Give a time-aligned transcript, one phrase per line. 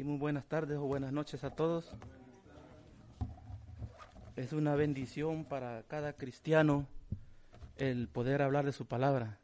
[0.00, 1.94] Sí, muy buenas tardes o buenas noches a todos.
[4.34, 6.86] Es una bendición para cada cristiano
[7.76, 9.36] el poder hablar de su palabra.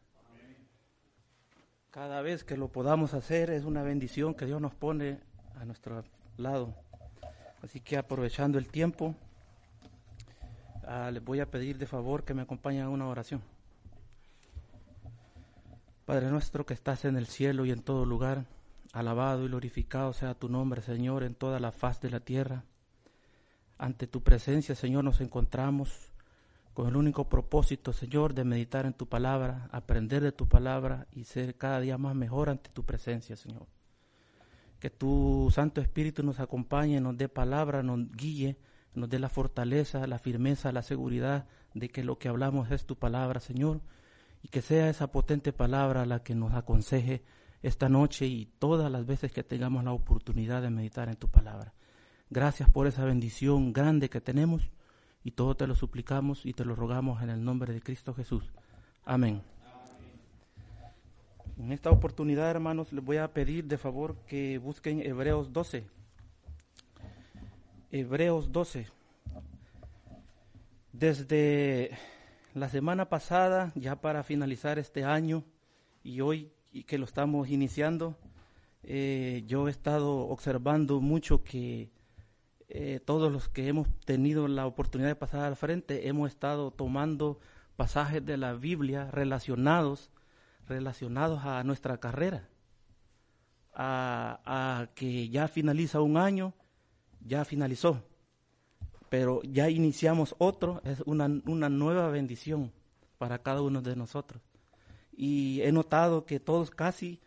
[1.91, 5.21] Cada vez que lo podamos hacer es una bendición que Dios nos pone
[5.61, 6.03] a nuestro
[6.39, 6.75] lado.
[7.61, 9.15] Así que aprovechando el tiempo,
[10.87, 13.43] ah, les voy a pedir de favor que me acompañen a una oración.
[16.07, 18.47] Padre nuestro que estás en el cielo y en todo lugar,
[18.97, 22.65] alabado y glorificado sea tu nombre, Señor, en toda la faz de la tierra.
[23.79, 26.13] Ante tu presencia, Señor, nos encontramos
[26.73, 31.25] con el único propósito, Señor, de meditar en tu palabra, aprender de tu palabra y
[31.25, 33.67] ser cada día más mejor ante tu presencia, Señor.
[34.81, 38.57] Que tu Santo Espíritu nos acompañe, nos dé palabra, nos guíe,
[38.95, 42.97] nos dé la fortaleza, la firmeza, la seguridad de que lo que hablamos es tu
[42.97, 43.81] palabra, Señor
[44.47, 47.25] y que sea esa potente palabra la que nos aconseje
[47.63, 51.75] esta noche y todas las veces que tengamos la oportunidad de meditar en tu palabra.
[52.31, 54.71] Gracias por esa bendición grande que tenemos
[55.23, 58.53] y todo te lo suplicamos y te lo rogamos en el nombre de Cristo Jesús.
[59.05, 59.43] Amén.
[61.59, 65.87] En esta oportunidad, hermanos, les voy a pedir de favor que busquen Hebreos 12.
[67.91, 68.87] Hebreos 12.
[70.93, 71.91] Desde
[72.53, 75.45] la semana pasada, ya para finalizar este año
[76.03, 76.53] y hoy
[76.85, 78.17] que lo estamos iniciando,
[78.83, 81.91] eh, yo he estado observando mucho que
[82.69, 87.39] eh, todos los que hemos tenido la oportunidad de pasar al frente hemos estado tomando
[87.77, 90.11] pasajes de la Biblia relacionados,
[90.67, 92.49] relacionados a nuestra carrera,
[93.75, 96.55] a, a que ya finaliza un año,
[97.21, 98.03] ya finalizó.
[99.09, 102.73] Pero ya iniciamos otro, es una, una nueva bendición
[103.19, 104.43] para cada uno de nosotros.
[105.17, 107.21] Y he notado que todos casi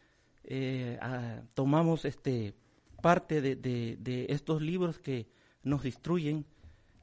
[0.43, 2.53] eh, ah, tomamos este,
[3.01, 5.27] parte de, de, estos libros que
[5.63, 6.45] nos instruyen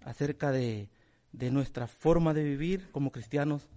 [0.05, 0.89] acerca de,
[1.33, 3.69] de, nuestra forma de vivir como cristianos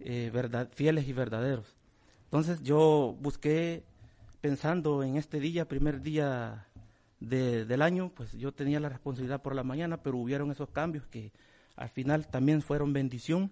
[0.00, 1.76] eh, verdad, fieles y verdaderos.
[2.24, 3.84] Entonces yo busqué,
[4.40, 6.66] pensando en este día, primer día
[7.20, 11.32] del año, pues yo tenía la responsabilidad por la mañana, pero hubieron esos cambios que
[11.74, 13.50] al final también fueron bendición.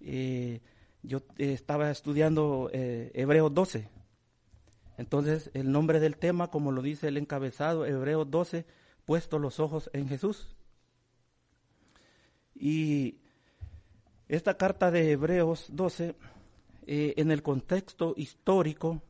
[0.00, 0.60] Eh,
[1.02, 3.88] yo eh, estaba estudiando eh, Hebreos 12.
[4.98, 8.66] Entonces, el nombre del tema, como lo dice el encabezado, Hebreos 12,
[9.04, 10.54] puesto los ojos en Jesús.
[12.54, 13.18] Y
[14.28, 16.14] esta carta de Hebreos 12,
[16.86, 19.02] en el contexto histórico,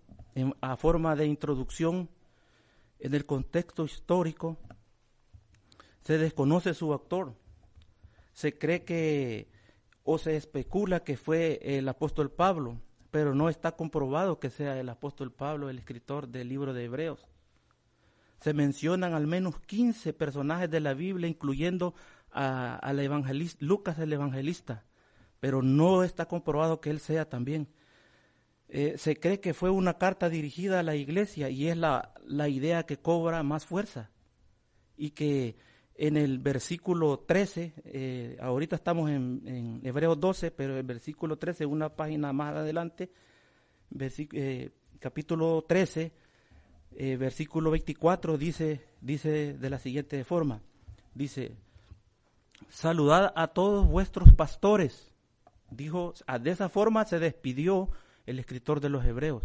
[0.61, 2.09] a forma de introducción,
[2.99, 4.57] en el contexto histórico
[6.03, 7.35] se desconoce su autor.
[8.33, 9.49] Se cree que
[10.05, 12.79] o se especula que fue el apóstol Pablo,
[13.11, 17.29] pero no está comprobado que sea el apóstol Pablo el escritor del libro de Hebreos.
[18.41, 21.95] Se mencionan al menos 15 personajes de la Biblia, incluyendo
[22.33, 22.93] a,
[23.61, 24.85] Lucas el evangelista,
[25.39, 27.69] pero no está comprobado que él sea también.
[28.69, 32.15] Eh, se cree que fue una carta dirigida a la iglesia y es la,
[32.49, 34.11] idea que cobra más fuerza.
[34.97, 35.57] Y que
[36.03, 41.65] en el versículo 13, eh, ahorita estamos en, en, Hebreos 12, pero el versículo 13,
[41.65, 43.09] una página más adelante,
[43.99, 46.13] eh, capítulo 13,
[47.19, 50.61] versículo 24, dice, dice de la siguiente forma,
[51.15, 51.57] dice,
[52.69, 55.13] saludad a todos vuestros pastores.
[55.71, 57.91] Dijo, de esa forma se despidió
[58.27, 59.45] el escritor de los Hebreos.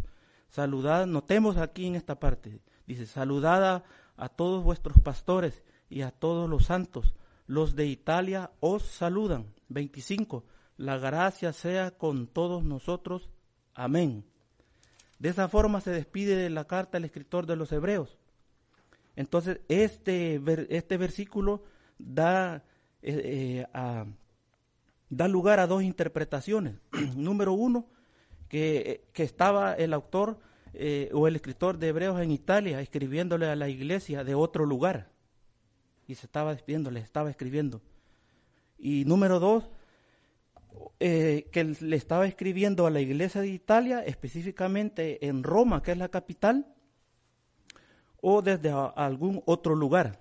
[0.50, 3.84] Saludad, notemos aquí en esta parte, dice, saludad
[4.18, 7.14] a, todos vuestros pastores y a todos los santos.
[7.46, 9.54] Los de Italia os saludan.
[9.70, 10.44] 25.
[10.78, 13.30] La gracia sea con todos nosotros.
[13.74, 14.26] Amén.
[15.20, 18.18] De esa forma se despide de la carta el escritor de los Hebreos.
[19.16, 20.40] Entonces, este,
[20.70, 21.64] este versículo
[21.98, 22.64] da,
[23.02, 24.06] eh, eh,
[25.10, 26.76] da lugar a dos interpretaciones.
[27.16, 27.88] Número uno,
[28.48, 30.40] que, estaba el autor
[30.74, 35.10] eh, o el escritor de Hebreos en Italia escribiéndole a la iglesia de otro lugar.
[36.08, 37.82] Y se estaba despidiendo, le estaba escribiendo.
[38.78, 39.70] Y número dos,
[41.00, 45.98] eh, que le estaba escribiendo a la iglesia de Italia, específicamente en Roma, que es
[45.98, 46.74] la capital,
[48.22, 50.20] o desde algún otro lugar.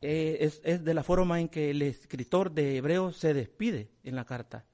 [0.00, 4.14] Eh, es, es, de la forma en que el escritor de Hebreos se despide en
[4.14, 4.64] la carta.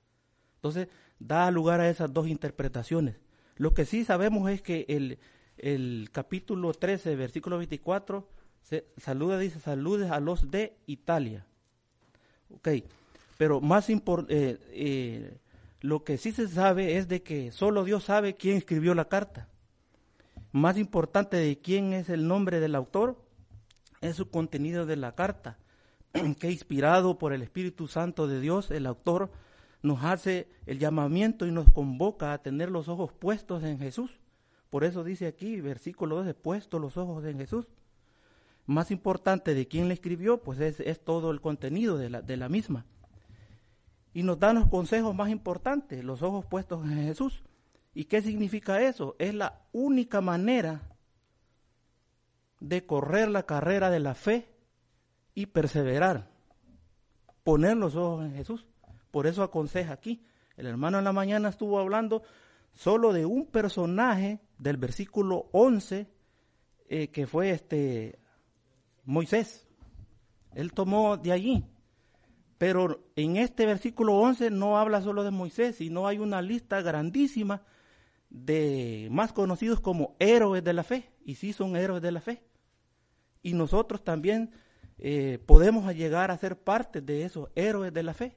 [0.57, 0.89] Entonces,
[1.19, 3.17] da lugar a esas dos interpretaciones.
[3.57, 5.19] Lo que sí sabemos es que el,
[5.57, 8.29] el capítulo 13, versículo 24,
[8.65, 11.47] se saluda, dice, saludes a los de Italia.
[12.51, 12.69] Ok,
[13.37, 15.39] pero más importante, eh, eh,
[15.81, 19.49] lo que sí se sabe es de que solo Dios sabe quién escribió la carta.
[20.51, 23.21] más importante de quién es el nombre del autor
[24.01, 25.59] es su contenido de la carta,
[26.41, 29.31] que inspirado por el Espíritu Santo de Dios, el autor
[29.83, 34.21] nos hace el llamamiento y nos convoca a tener los ojos puestos en Jesús.
[34.71, 37.67] Por eso dice aquí, versículo 12, puesto los ojos en Jesús.
[38.67, 42.49] Más importante de quién le escribió, pues es, todo el contenido de la, de la
[42.49, 42.87] misma.
[44.13, 47.43] Y nos da los consejos más importantes, los ojos puestos en Jesús.
[47.95, 49.17] ¿Y qué significa eso?
[49.19, 50.95] Es la única manera
[52.61, 54.49] de correr la carrera de la fe
[55.35, 56.31] y perseverar.
[57.43, 58.67] Poner los ojos en Jesús.
[59.11, 60.25] Por eso aconseja aquí.
[60.57, 62.23] El hermano en la mañana estuvo hablando
[62.73, 66.09] solo de un personaje del versículo 11
[66.89, 68.19] eh, que fue este
[69.05, 69.67] Moisés.
[70.55, 71.65] Él tomó de allí.
[72.59, 77.63] Pero en este versículo 11 no habla solo de Moisés, sino hay una lista grandísima
[78.31, 81.11] de más conocidos como héroes de la fe.
[81.25, 82.43] Y sí son héroes de la fe.
[83.43, 84.53] Y nosotros también
[84.99, 88.37] eh, podemos llegar a ser parte de esos héroes de la fe.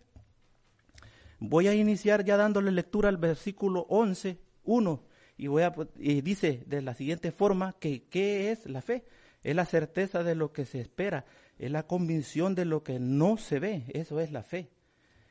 [1.39, 5.03] Voy a iniciar ya dándole lectura al versículo 11, 1,
[5.37, 9.05] y, voy a, y dice de la siguiente forma que ¿qué es la fe?
[9.47, 11.23] Es la certeza de lo que se espera,
[11.57, 14.69] es la convicción de lo que no se ve, eso es la fe.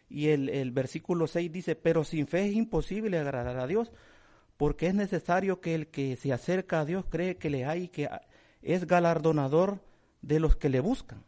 [0.08, 3.92] Y el, el versículo 6 dice, pero sin fe es imposible agradar a Dios,
[4.56, 7.88] porque es necesario que el que se acerca a Dios cree que le hay y
[7.88, 8.08] que
[8.62, 9.80] es galardonador
[10.22, 11.22] de los que le buscan.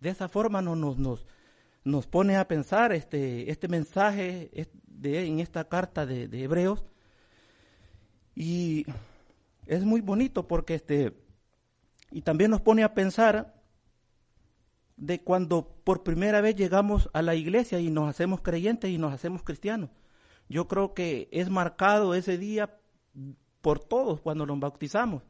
[0.00, 1.26] De esa forma nos, nos,
[1.84, 4.50] nos pone a pensar este, este mensaje
[4.86, 6.84] de, en esta carta de, Hebreos.
[8.34, 8.84] Y
[9.64, 11.14] es muy bonito porque este,
[12.16, 13.52] y también nos pone a pensar
[14.96, 19.12] de cuando por primera vez llegamos a la iglesia y nos hacemos creyentes y nos
[19.12, 19.90] hacemos cristianos.
[20.48, 22.80] Yo creo que es marcado ese día
[23.60, 25.24] por todos cuando nos bautizamos.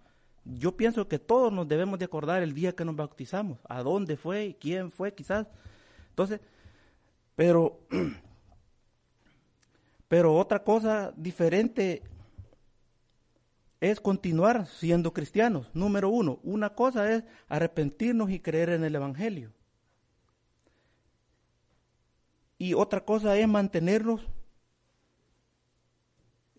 [0.45, 4.17] Yo pienso que todos nos debemos de acordar el día que nos bautizamos, a dónde
[4.17, 5.49] fue, quién fue, quizás
[6.11, 6.41] entonces,
[7.35, 7.81] pero,
[10.07, 12.05] pero otra cosa diferente
[13.81, 15.69] es continuar siendo cristianos.
[15.75, 19.53] Número uno, una cosa es arrepentirnos y creer en el Evangelio.
[22.59, 24.27] Y otra cosa es mantenernos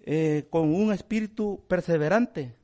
[0.01, 2.55] eh, con un espíritu perseverante,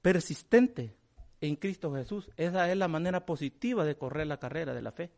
[0.00, 0.96] persistente
[1.40, 2.30] en Cristo Jesús.
[2.36, 5.10] Esa es la manera positiva de correr la carrera de la fe.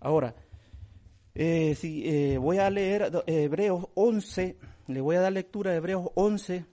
[0.00, 0.34] Ahora,
[1.34, 4.56] eh, si eh, voy a leer Hebreos 11,
[4.88, 6.64] le voy a dar lectura a Hebreos 11,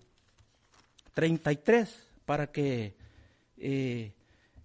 [1.13, 2.95] 33, para que
[3.57, 4.11] eh,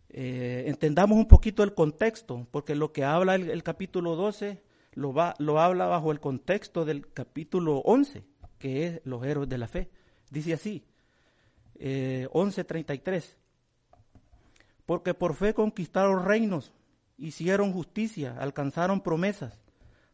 [0.08, 4.62] entendamos un poquito el contexto, porque lo que habla el, el capítulo 12
[4.94, 8.24] lo, va, lo habla bajo el contexto del capítulo 11,
[8.58, 9.90] que es los héroes de la fe.
[10.30, 10.84] Dice así,
[11.76, 13.36] eh, 11:33.
[14.86, 16.72] Porque por fe conquistaron reinos,
[17.16, 19.58] hicieron justicia, alcanzaron promesas,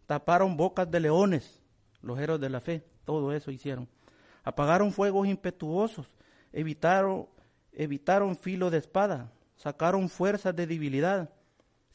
[0.07, 1.63] taparon bocas de leones,
[2.03, 3.89] los héroes de la fe, todo eso hicieron.
[4.45, 6.07] Apagaron fuegos impetuosos,
[6.53, 7.27] evitaron,
[7.73, 11.31] evitaron filo de espada, sacaron fuerzas de debilidad,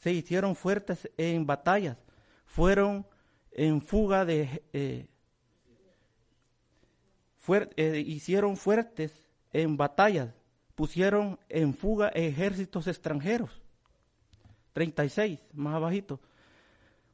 [0.00, 1.96] se hicieron fuertes en batallas,
[2.44, 3.06] fueron
[3.52, 4.64] en fuga de...
[4.72, 5.06] Eh,
[7.76, 9.12] eh, hicieron fuertes
[9.52, 10.32] en batallas,
[10.74, 13.62] pusieron en fuga ejércitos extranjeros.
[14.72, 16.20] 36, más abajito.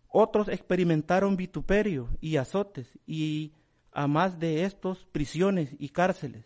[0.09, 3.53] Otros experimentaron vituperio y azotes y
[3.99, 6.45] a más de estos prisiones y cárceles.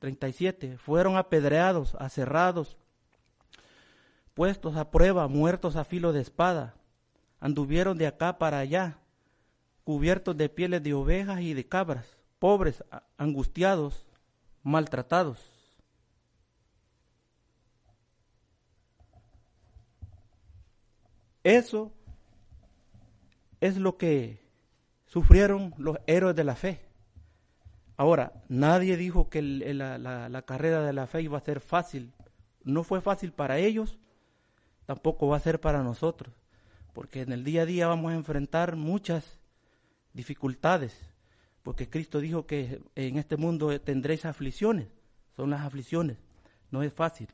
[0.00, 0.76] 37.
[0.76, 2.76] Fueron apedreados, aserrados,
[4.34, 6.74] puestos a prueba, muertos a filo de espada.
[7.40, 8.98] Anduvieron de acá para allá,
[9.84, 12.84] cubiertos de pieles de ovejas y de cabras, pobres,
[13.16, 14.04] angustiados,
[14.62, 15.38] maltratados.
[21.42, 21.90] Eso
[23.62, 24.41] es lo que
[25.12, 26.80] sufrieron los héroes de la fe.
[27.98, 32.14] Ahora, nadie dijo que la, carrera de la fe iba a ser fácil.
[32.64, 33.98] No fue fácil para ellos,
[34.86, 36.32] tampoco va a ser para nosotros,
[36.94, 39.38] porque en el día a día vamos a enfrentar muchas
[40.14, 40.98] dificultades,
[41.62, 44.88] porque Cristo dijo que en este mundo tendréis aflicciones,
[45.36, 46.16] son las aflicciones,
[46.70, 47.28] no es fácil.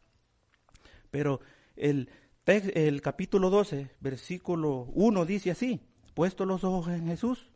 [1.13, 1.41] Pero
[1.77, 2.11] el,
[2.45, 5.81] el capítulo 12, versículo 1 dice así,
[6.15, 7.49] puesto los ojos en Jesús,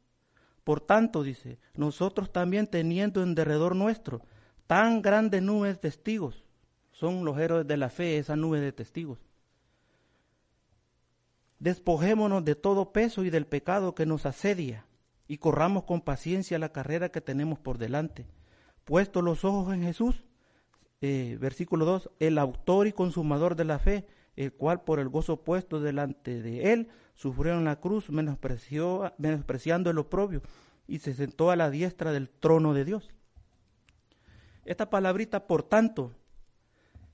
[0.65, 4.23] por tanto dice, nosotros también teniendo en derredor nuestro
[4.67, 6.45] tan grandes nubes de testigos,
[6.93, 9.19] son los héroes de la fe, esa nube de testigos.
[11.59, 14.87] Despojémonos de todo peso y del pecado que nos asedia
[15.29, 18.27] y corramos con paciencia la carrera que tenemos por delante.
[18.85, 20.25] Puesto los ojos en Jesús,
[21.01, 25.43] eh, versículo 2, el autor y consumador de la fe, el cual por el gozo
[25.43, 30.43] puesto delante de él sufrió en la cruz, menospreció, menospreciando el oprobio,
[30.87, 33.11] y se sentó a la diestra del trono de Dios.
[34.65, 36.13] Esta palabrita, por tanto,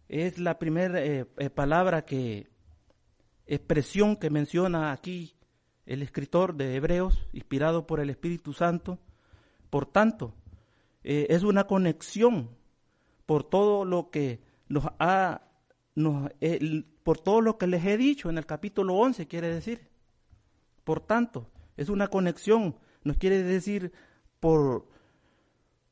[0.08, 2.48] es la primera eh, eh, palabra que,
[3.48, 5.34] expresión que menciona aquí
[5.86, 8.98] el escritor de Hebreos, inspirado por el Espíritu Santo.
[9.70, 10.34] Por tanto,
[11.02, 12.50] eh, es una conexión
[13.24, 15.47] por todo lo que nos ha,
[17.02, 19.88] por todo lo que les he dicho en el capítulo 11, quiere decir.
[20.84, 23.92] Por tanto, es una conexión, nos quiere decir
[24.40, 24.88] por,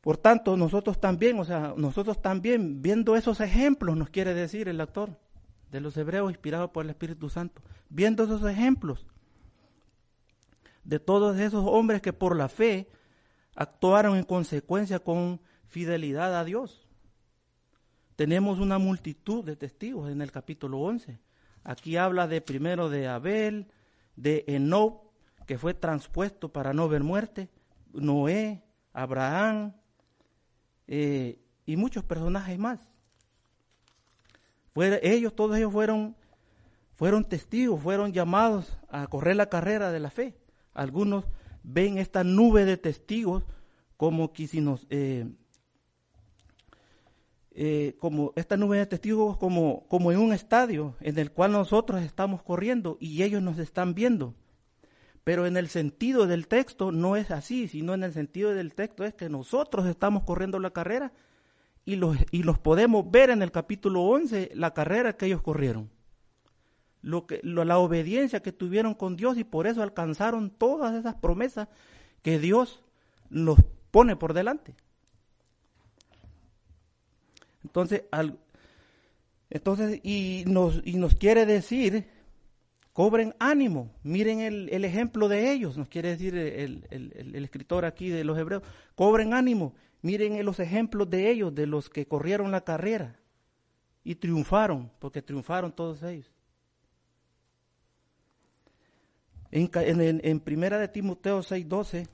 [0.00, 4.80] por tanto, nosotros también, o sea, nosotros también, viendo esos ejemplos, nos quiere decir el
[4.80, 5.18] autor
[5.70, 9.06] de los hebreos inspirado por el Espíritu Santo, viendo esos ejemplos
[10.84, 12.88] de todos esos hombres que por la fe
[13.56, 16.85] actuaron en consecuencia con fidelidad a Dios.
[18.16, 21.18] Tenemos una multitud de testigos en el capítulo 11.
[21.64, 23.66] Aquí habla de primero de Abel,
[24.16, 25.02] de Enoch,
[25.46, 27.50] que fue transpuesto para no ver muerte,
[27.92, 28.62] Noé,
[28.94, 29.74] Abraham
[30.88, 32.80] eh, y muchos personajes más.
[35.02, 36.16] ellos, todos ellos fueron,
[36.94, 40.34] fueron testigos, fueron llamados a correr la carrera de la fe.
[40.72, 41.26] Algunos
[41.62, 43.44] ven esta nube de testigos
[43.98, 45.26] como que si nos, eh,
[47.58, 52.02] eh, como esta nube de testigos como, como en un estadio en el cual nosotros
[52.02, 54.34] estamos corriendo y ellos nos están viendo.
[55.24, 59.04] Pero en el sentido del texto no es así, sino en el sentido del texto
[59.04, 61.12] es que nosotros estamos corriendo la carrera
[61.84, 65.90] y los, y los podemos ver en el capítulo 11, la carrera que ellos corrieron
[67.06, 71.68] lo que, la obediencia que tuvieron con Dios y por eso alcanzaron todas esas promesas
[72.22, 72.82] que Dios
[73.30, 73.60] nos
[73.92, 74.74] pone por delante.
[77.76, 78.04] Entonces,
[79.50, 82.08] entonces y, nos, y nos quiere decir,
[82.94, 88.08] cobren ánimo, miren el, el ejemplo de ellos, nos quiere decir el, el, escritor aquí
[88.08, 88.62] de los hebreos,
[88.94, 93.20] cobren ánimo, miren los ejemplos de ellos, de los que corrieron la carrera
[94.02, 96.32] y triunfaron, porque triunfaron todos ellos.
[99.50, 102.08] En, Primera de Timoteo 6:12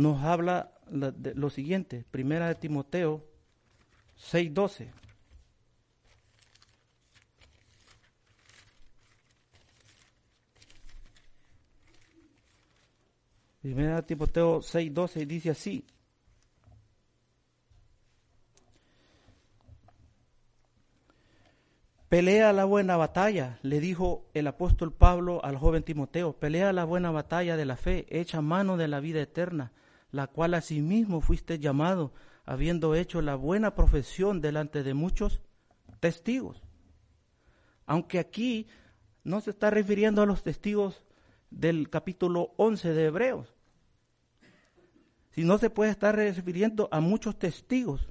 [0.00, 3.22] nos habla lo siguiente, Primera de Timoteo
[4.16, 4.90] 6:12.
[13.60, 15.84] Primera de Timoteo 6:12 dice así,
[22.08, 27.12] Pelea la buena batalla, le dijo el apóstol Pablo al joven Timoteo, pelea la buena
[27.12, 29.72] batalla de la fe, echa mano de la vida eterna,
[30.10, 32.12] la cual asimismo fuiste llamado,
[32.44, 35.40] habiendo hecho la buena profesión delante de muchos
[36.00, 36.62] testigos.
[37.86, 38.66] Aunque aquí
[39.24, 41.04] no se está refiriendo a los testigos
[41.50, 43.54] del capítulo 11 de Hebreos,
[45.30, 48.08] sino se puede estar refiriendo a muchos testigos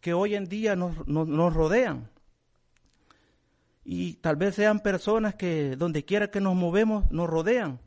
[0.00, 2.10] que hoy en día nos, nos rodean
[3.88, 7.80] y tal vez sean personas que donde quiera que nos movemos nos rodean.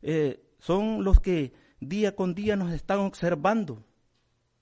[0.00, 3.84] Eh, son los que día con día nos están observando.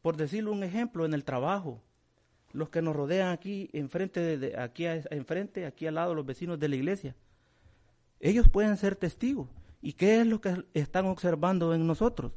[0.02, 1.82] Por decirlo un ejemplo, en el trabajo,
[2.52, 6.68] los que nos rodean aquí enfrente, de, aquí enfrente, aquí al lado, los vecinos de
[6.68, 7.16] la iglesia.
[8.20, 9.48] Ellos pueden ser testigos.
[9.80, 12.32] ¿Y qué es lo que están observando en nosotros?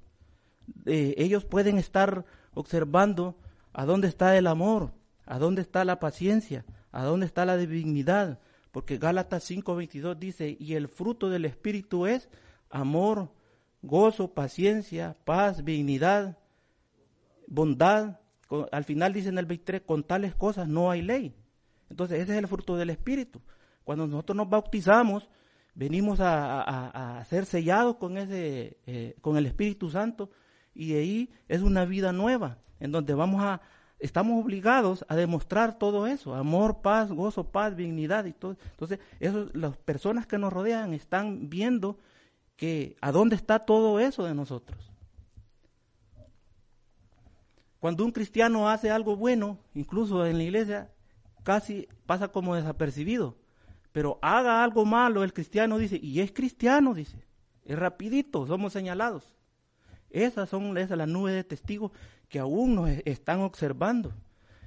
[0.85, 3.35] Eh, ellos pueden estar observando
[3.73, 4.91] a dónde está el amor,
[5.25, 8.39] a dónde está la paciencia, ¿A dónde está la dignidad?
[8.71, 12.29] Porque Gálatas 5:22 dice, y el fruto del Espíritu es
[12.69, 13.31] amor,
[13.81, 16.37] gozo, paciencia, paz, dignidad,
[17.47, 18.19] bondad.
[18.71, 21.35] Al final dice en el 23, con tales cosas no hay ley.
[21.89, 23.41] Entonces ese es el fruto del Espíritu.
[23.83, 25.29] Cuando nosotros nos bautizamos,
[25.73, 30.29] venimos a, ser sellados con, ese, eh, con el Espíritu Santo
[30.73, 33.61] y de ahí es una vida nueva, en donde vamos a,
[33.99, 38.57] estamos obligados a demostrar todo eso, amor, paz, gozo, paz, dignidad y todo.
[38.71, 41.99] Entonces, eso, las personas que nos rodean están viendo
[42.55, 44.91] que a dónde está todo eso de nosotros.
[47.79, 50.91] Cuando un cristiano hace algo bueno, incluso en la iglesia,
[51.43, 53.37] casi pasa como desapercibido.
[53.91, 57.25] Pero haga algo malo, el cristiano dice, y es cristiano, dice,
[57.65, 59.35] es rapidito, somos señalados.
[60.11, 61.91] Esas son esas las nubes de testigos
[62.29, 64.13] que aún nos están observando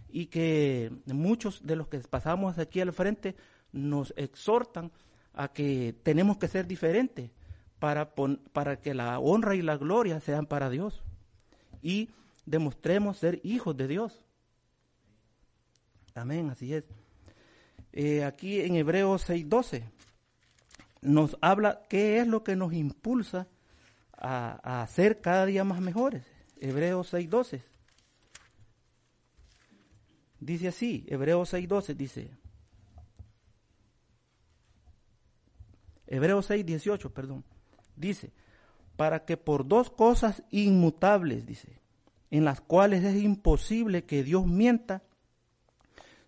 [0.08, 3.36] y que muchos de los que pasamos aquí al frente
[3.72, 4.90] nos exhortan
[5.32, 7.30] a que tenemos que ser diferentes
[7.84, 8.14] para,
[8.54, 11.02] para que la honra y la gloria sean para Dios
[11.82, 12.08] y
[12.46, 14.24] demostremos ser hijos de Dios.
[16.14, 16.84] Amén, así es.
[17.92, 19.82] Eh, aquí en Hebreos 6:12
[21.02, 23.48] nos habla qué es lo que nos impulsa
[24.16, 26.24] a, a ser cada día más mejores.
[26.56, 27.60] Hebreos 6:12.
[30.40, 32.30] Dice así, Hebreos 6:12 dice,
[36.06, 37.44] Hebreos 6:18, perdón,
[37.96, 38.32] dice,
[38.96, 41.80] para que por dos cosas inmutables, dice,
[42.30, 45.02] en las cuales es imposible que Dios mienta,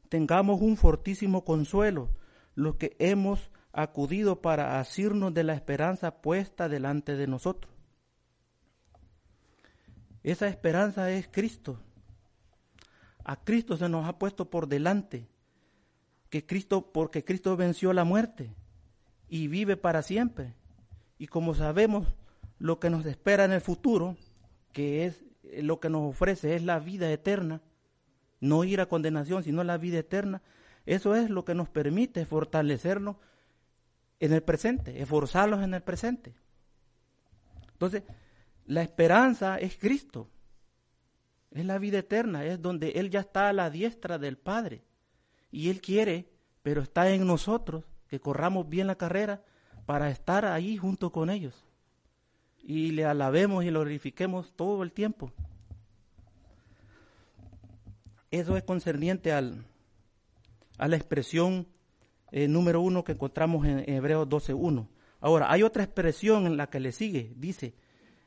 [0.08, 2.10] tengamos un fortísimo consuelo,
[2.54, 7.72] los que hemos acudido para asirnos de la esperanza puesta delante de nosotros.
[10.22, 11.78] Esa esperanza es Cristo.
[13.22, 15.28] A Cristo se nos ha puesto por delante,
[16.30, 18.54] que Cristo, porque Cristo venció la muerte
[19.28, 20.54] y vive para siempre.
[21.18, 22.06] Y como sabemos
[22.58, 24.16] lo que nos espera en el futuro,
[24.72, 25.24] que es
[25.62, 27.62] lo que nos ofrece es la vida eterna,
[28.40, 30.42] no ir a condenación, sino la vida eterna,
[30.84, 33.16] eso es lo que nos permite fortalecernos
[34.20, 36.34] en el presente, esforzarlos en el presente.
[37.72, 38.02] Entonces,
[38.66, 40.30] la esperanza es Cristo.
[41.50, 44.84] Es la vida eterna, es donde Él ya está a la diestra del Padre.
[45.50, 46.28] Y Él quiere,
[46.62, 49.42] pero está en nosotros, que corramos bien la carrera
[49.86, 51.64] para estar ahí junto con ellos.
[52.58, 55.32] Y le alabemos y lo glorifiquemos todo el tiempo.
[58.32, 59.64] Eso es concerniente al,
[60.76, 61.68] a la expresión
[62.32, 64.88] eh, número uno que encontramos en Hebreos 12.1.
[65.20, 67.74] Ahora, hay otra expresión en la que le sigue, dice,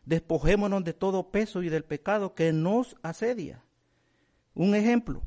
[0.06, 3.64] despojémonos de todo peso y del pecado que nos asedia.
[4.56, 5.22] Un ejemplo,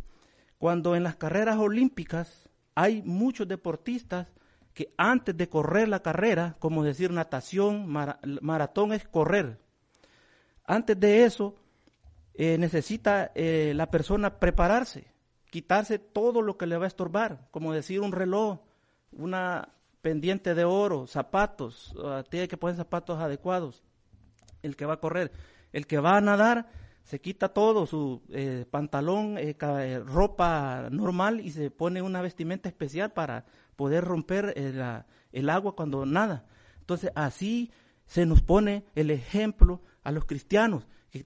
[0.58, 4.28] cuando en las carreras olímpicas hay muchos deportistas
[4.74, 9.58] que antes de correr la carrera, como decir natación, maratón es correr,
[10.64, 11.56] antes de eso
[12.34, 15.12] eh, necesita eh, la persona prepararse,
[15.50, 18.60] quitarse todo lo que le va a estorbar, como decir un reloj,
[19.12, 19.68] una
[20.00, 21.94] pendiente de oro, zapatos,
[22.28, 23.84] tiene que poner zapatos adecuados,
[24.62, 25.30] el que va a correr.
[25.72, 26.68] El que va a nadar
[27.04, 29.56] se quita todo, su eh, pantalón, eh,
[30.04, 33.44] ropa normal y se pone una vestimenta especial para
[33.82, 34.54] poder romper
[35.32, 36.46] el agua cuando nada.
[36.78, 37.72] Entonces así
[38.06, 41.24] se nos pone el ejemplo a los cristianos, que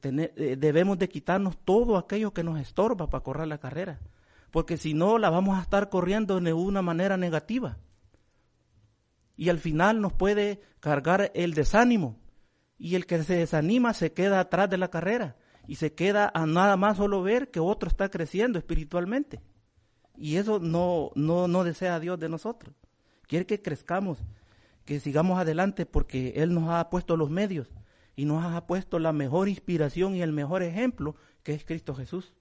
[0.57, 4.01] debemos de quitarnos todo aquello que nos estorba para correr la carrera,
[4.51, 7.77] porque si no la vamos a estar corriendo de una manera negativa.
[9.37, 12.17] Y al final nos puede cargar el desánimo,
[12.79, 16.47] y el que se desanima se queda atrás de la carrera y se queda a
[16.47, 19.43] nada más solo ver que otro está creciendo espiritualmente.
[20.17, 22.75] Y eso no, no, no desea Dios de nosotros.
[23.27, 24.19] Quiere que crezcamos,
[24.85, 27.69] que sigamos adelante porque Él nos ha puesto los medios
[28.15, 32.33] y nos ha puesto la mejor inspiración y el mejor ejemplo que es Cristo Jesús.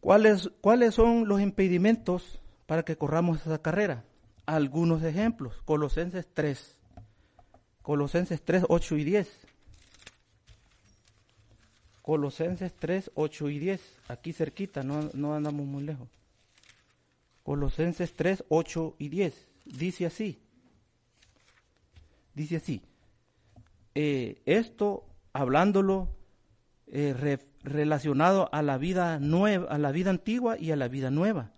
[0.00, 4.04] ¿Cuáles, ¿Cuáles son los impedimentos para que corramos esa carrera?
[4.46, 5.62] Algunos ejemplos.
[5.64, 6.76] Colosenses 3,
[7.82, 9.46] Colosenses 3, 8 y 10.
[12.02, 13.98] Colosenses 3, 8 y 10.
[14.08, 16.08] Aquí cerquita, no, no andamos muy lejos.
[17.44, 19.46] Colosenses 3, 8 y 10.
[19.64, 20.40] Dice así.
[22.34, 22.82] Dice así.
[23.94, 26.08] Eh, esto hablándolo
[26.86, 31.52] eh, relacionado a la vida nueva, a la vida antigua y a la vida nueva.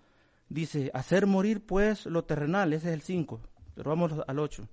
[0.49, 3.41] Dice, hacer morir pues lo terrenal, ese es el 5,
[3.75, 4.69] pero vamos al 8.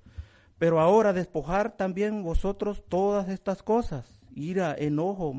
[0.58, 5.34] Pero ahora despojar también vosotros todas estas cosas, ira, enojo,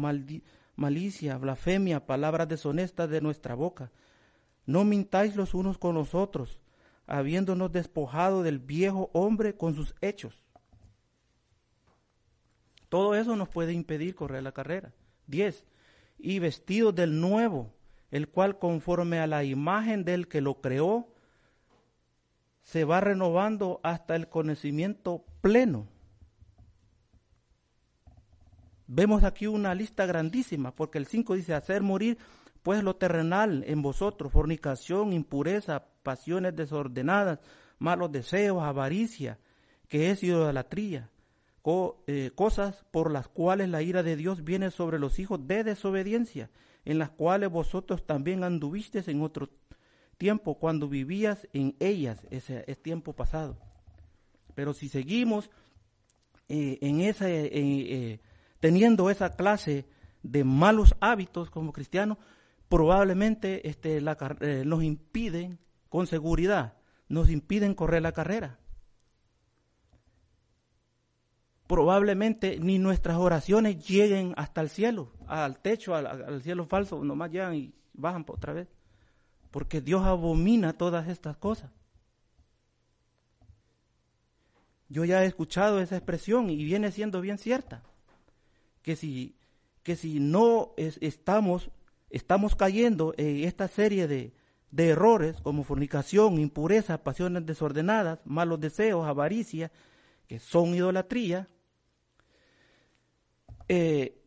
[0.77, 3.91] malicia, blasfemia, palabras deshonestas de nuestra boca.
[4.67, 6.61] No mintáis los unos con los otros,
[7.07, 10.43] habiéndonos despojado del viejo hombre con sus hechos.
[12.89, 14.93] Todo eso nos puede impedir correr la carrera.
[15.27, 15.65] Diez,
[16.19, 17.73] y vestido del nuevo,
[18.11, 21.09] el cual conforme a la imagen del que lo creó,
[22.63, 25.89] se va renovando hasta el conocimiento pleno.
[28.95, 32.19] Vemos aquí una lista grandísima, porque el 5 dice, hacer morir
[32.63, 37.39] pues lo terrenal en vosotros, fornicación, impureza, pasiones desordenadas,
[37.79, 39.39] malos deseos, avaricia,
[39.89, 41.09] que es idolatría,
[42.07, 46.51] eh, cosas por las cuales la ira de Dios viene sobre los hijos de desobediencia,
[46.85, 49.49] en las cuales vosotros también anduvisteis en otro
[50.19, 53.57] tiempo cuando vivías en ellas, ese es tiempo pasado.
[54.55, 55.49] Pero si seguimos
[56.51, 57.27] eh, en esa,
[58.63, 59.85] teniendo esa clase
[60.23, 62.17] de malos hábitos como cristianos,
[62.71, 65.59] probablemente este, la, eh, nos impiden
[65.91, 66.77] con seguridad
[67.13, 68.59] nos impiden correr la carrera.
[71.67, 77.55] Probablemente ni nuestras oraciones lleguen hasta el cielo, al techo, al, cielo falso, nomás llegan
[77.55, 78.69] y bajan otra vez.
[79.51, 81.71] Porque Dios abomina todas estas cosas.
[84.89, 87.83] Yo ya he escuchado esa expresión y viene siendo bien cierta.
[88.83, 89.37] Que si,
[89.83, 91.71] que si no estamos,
[92.11, 94.33] estamos cayendo en esta serie de,
[94.71, 99.71] de errores como fornicación, impureza, pasiones desordenadas, malos deseos, avaricia,
[100.27, 101.49] que son idolatría,
[103.69, 104.19] eh,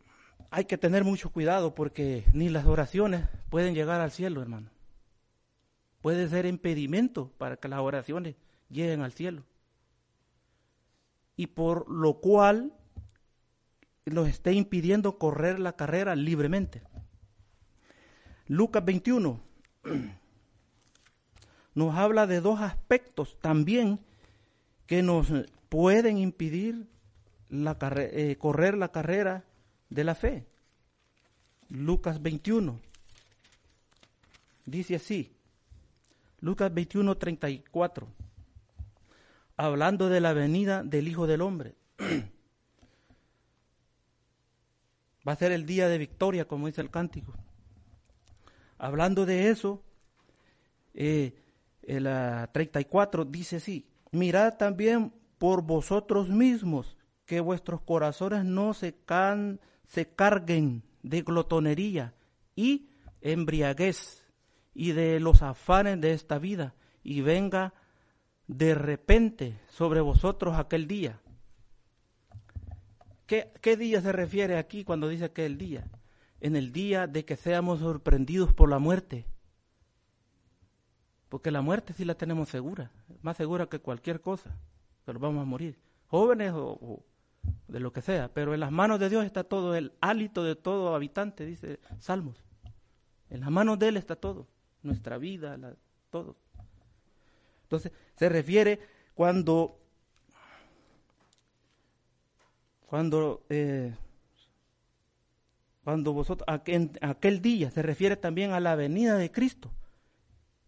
[0.52, 4.70] hay que tener mucho cuidado porque ni las oraciones pueden llegar al cielo, hermano.
[6.02, 8.36] Puede ser impedimento para que las oraciones
[8.70, 9.44] lleguen al cielo.
[11.36, 12.74] Y por lo cual
[14.06, 16.84] nos esté impidiendo correr la carrera libremente.
[18.48, 19.42] Lucas 21
[21.76, 24.00] nos habla de dos aspectos también
[24.86, 25.28] que nos
[25.70, 26.88] pueden impedir
[27.50, 29.46] la eh, correr la carrera
[29.90, 30.46] de la fe.
[31.70, 32.80] Lucas 21.
[34.66, 35.36] Dice así.
[36.40, 38.08] Lucas 21, 34.
[39.58, 41.76] Hablando de la venida del Hijo del Hombre.
[45.28, 47.34] Va a ser el día de victoria, como dice el cántico.
[48.78, 49.84] Hablando de eso,
[50.94, 51.34] eh,
[51.82, 52.08] el
[52.52, 60.08] 34 dice así, mirad también por vosotros mismos que vuestros corazones no se, can, se
[60.08, 62.14] carguen de glotonería
[62.56, 62.90] y
[63.22, 64.24] embriaguez
[64.74, 67.74] y de los afanes de esta vida y venga
[68.48, 71.20] de repente sobre vosotros aquel día.
[73.26, 75.88] ¿Qué, ¿Qué, día se refiere aquí cuando dice aquel día?
[76.42, 79.26] En el día de que seamos sorprendidos por la muerte
[81.36, 84.58] porque la muerte sí la tenemos segura, más segura que cualquier cosa,
[85.04, 87.04] pero vamos a morir, jóvenes o,
[87.68, 90.56] de lo que sea, pero en las manos de Dios está todo, el hálito de
[90.56, 92.42] todo habitante, dice Salmos.
[93.30, 94.48] En las manos de Él está todo,
[94.82, 95.58] nuestra vida,
[96.10, 96.38] todo.
[97.64, 98.80] Entonces, se refiere
[99.14, 99.78] cuando,
[102.86, 103.96] cuando, eh,
[105.84, 109.72] cuando vosotros, aquel día, se refiere también a la venida de Cristo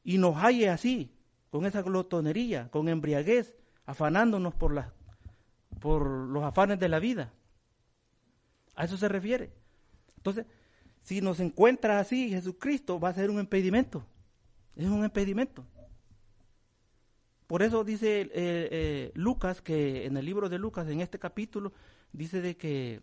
[0.03, 1.11] y nos halle así,
[1.49, 4.87] con esa glotonería, con embriaguez, afanándonos por, las,
[5.79, 7.33] por los afanes de la vida.
[8.75, 9.51] A eso se refiere.
[10.17, 10.45] Entonces,
[11.01, 14.05] si nos encuentra así, Jesucristo va a ser un impedimento.
[14.75, 15.65] Es un impedimento.
[17.47, 21.71] Por eso dice eh, eh, Lucas, que en el libro de Lucas, en este capítulo,
[22.11, 23.01] dice de que,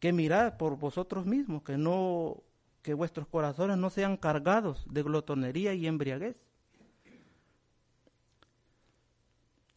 [0.00, 2.42] que mirad por vosotros mismos, que no
[2.82, 6.36] que vuestros corazones no sean cargados de glotonería y embriaguez.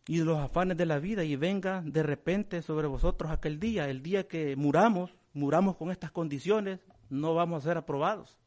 [0.08, 3.90] Y de los afanes de la vida y venga de repente sobre vosotros aquel día,
[3.90, 8.38] el día que muramos, muramos con estas condiciones, no vamos a ser aprobados.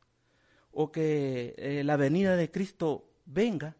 [0.73, 3.77] O que eh, la venida de Cristo venga,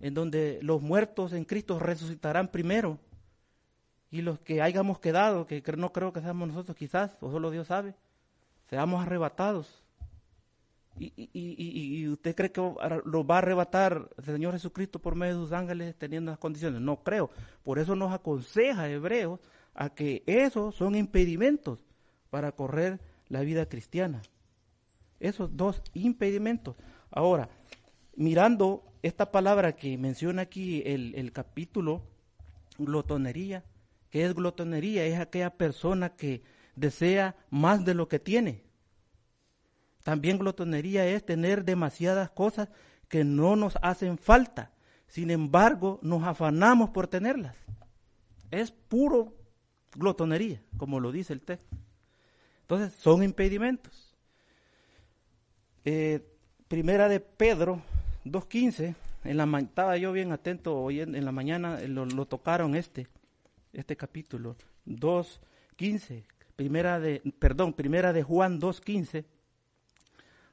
[0.00, 2.98] en donde los muertos en Cristo resucitarán primero
[4.10, 7.66] y los que hayamos quedado, que no creo que seamos nosotros quizás, o solo Dios
[7.66, 7.94] sabe,
[8.68, 9.82] seamos arrebatados.
[10.98, 12.60] Y, y, y, y, usted cree que
[13.04, 16.80] lo va a arrebatar el Señor Jesucristo por medio de sus ángeles teniendo las condiciones.
[16.80, 17.30] No creo.
[17.62, 19.38] Por eso nos aconseja Hebreos
[19.74, 21.84] a que esos son impedimentos
[22.30, 24.22] para correr la vida cristiana.
[25.20, 26.74] Esos dos impedimentos.
[27.12, 27.48] Ahora,
[28.16, 32.02] mirando esta palabra que menciona aquí el, el capítulo,
[32.78, 33.64] glotonería,
[34.10, 35.04] ¿qué es glotonería?
[35.04, 36.42] Es aquella persona que
[36.76, 38.62] desea más de lo que tiene.
[40.02, 42.68] También glotonería es tener demasiadas cosas
[43.08, 44.72] que no nos hacen falta.
[45.06, 47.56] Sin embargo, nos afanamos por tenerlas.
[48.50, 49.34] Es puro
[49.94, 51.76] glotonería, como lo dice el texto.
[52.62, 54.14] Entonces, son impedimentos.
[55.84, 56.20] Eh,
[56.68, 57.82] primera de Pedro
[58.30, 63.08] 2.15, en la estaba yo bien atento hoy en, la mañana, lo, lo, tocaron este,
[63.72, 66.24] este capítulo, 2.15
[66.58, 69.24] primera de, perdón, primera de Juan 2.15,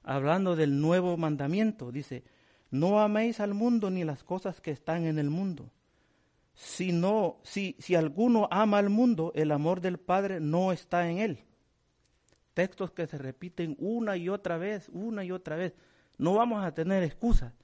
[0.04, 2.24] hablando del nuevo mandamiento, dice,
[2.70, 5.72] no améis al mundo ni las cosas que están en el mundo.
[6.54, 11.40] Sino, si, si alguno ama al mundo, el amor del Padre no está en él.
[12.54, 15.74] Textos que se repiten una y otra vez, una y otra vez.
[16.20, 17.56] No vamos a tener excusa,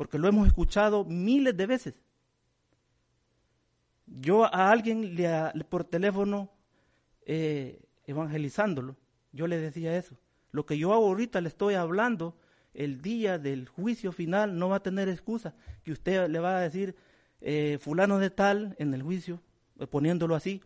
[0.00, 1.94] porque lo hemos escuchado miles de veces.
[4.06, 6.48] Yo a alguien le, por teléfono
[7.26, 8.96] eh, evangelizándolo.
[9.30, 10.16] Yo le decía eso.
[10.52, 12.34] Lo que yo ahorita le estoy hablando
[12.72, 16.60] el día del juicio final no va a tener excusa, que usted le va a
[16.62, 16.96] decir,
[17.42, 19.42] eh, fulano de tal, en el juicio,
[19.78, 20.62] eh, poniéndolo así,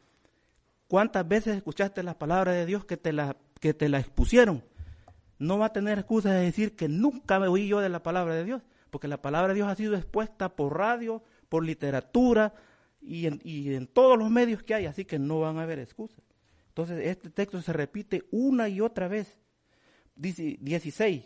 [0.87, 4.63] ¿cuántas veces escuchaste las palabras de Dios que te la, que te la expusieron?
[5.41, 8.37] No va a tener excusa de decir que nunca me oí yo de la palabra
[8.37, 8.63] de Dios,
[8.95, 12.55] porque la palabra de Dios ha sido expuesta por radio, por literatura
[13.03, 16.23] y en, todos los medios que hay, así que no van a haber excusas.
[16.69, 19.41] Entonces, este texto se repite una y otra vez.
[20.15, 21.25] Dice 16,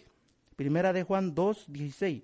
[0.56, 2.22] primera de Juan 2, 16.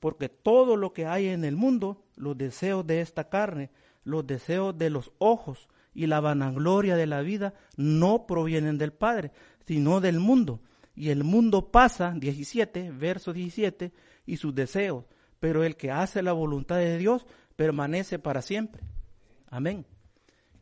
[0.00, 3.68] Porque todo lo que hay en el mundo, los deseos de esta carne,
[4.04, 9.32] los deseos de los ojos y la vanagloria de la vida, no provienen del Padre,
[9.66, 10.62] sino del mundo.
[10.96, 13.92] Y el mundo pasa, 17, verso 17,
[14.26, 15.04] y sus deseos,
[15.40, 18.82] pero el que hace la voluntad de Dios permanece para siempre.
[19.48, 19.86] Amén.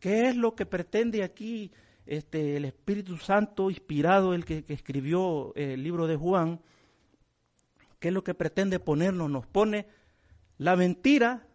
[0.01, 1.71] ¿Qué es lo que pretende aquí
[2.07, 6.61] este, el Espíritu Santo inspirado, el que, escribió el libro de Juan?
[8.01, 9.31] ¿Qué es lo que pretende ponernos?
[9.31, 9.87] Nos pone
[10.59, 11.47] la mentira,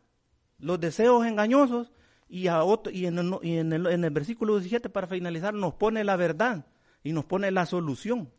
[0.59, 1.91] los deseos engañosos
[2.29, 5.53] y, a otro, y, en, el, y en, el, en el versículo 17 para finalizar
[5.53, 6.65] nos pone la verdad
[7.03, 8.31] y nos pone la solución.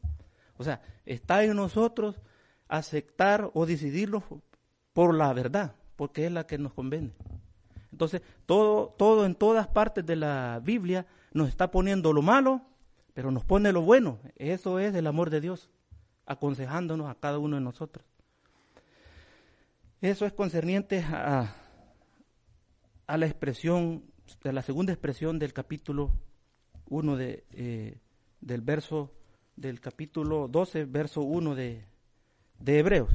[0.57, 2.21] O sea, está en nosotros
[2.69, 4.23] aceptar o decidirlo
[4.93, 7.13] por la verdad, porque es la que nos conviene.
[7.93, 12.63] Entonces, todo, todo en todas partes de la Biblia nos está poniendo lo malo,
[13.15, 14.19] pero nos pone lo bueno.
[14.37, 15.71] Eso es el amor de Dios,
[16.27, 18.05] aconsejándonos a cada uno de nosotros.
[20.01, 21.57] Eso es concerniente a,
[23.09, 24.05] a la expresión,
[24.45, 26.13] a la segunda expresión del capítulo
[26.91, 27.99] 1 de, eh,
[28.41, 29.13] del verso,
[29.57, 31.85] del capítulo 12, verso 1 de,
[32.59, 33.11] de Hebreos.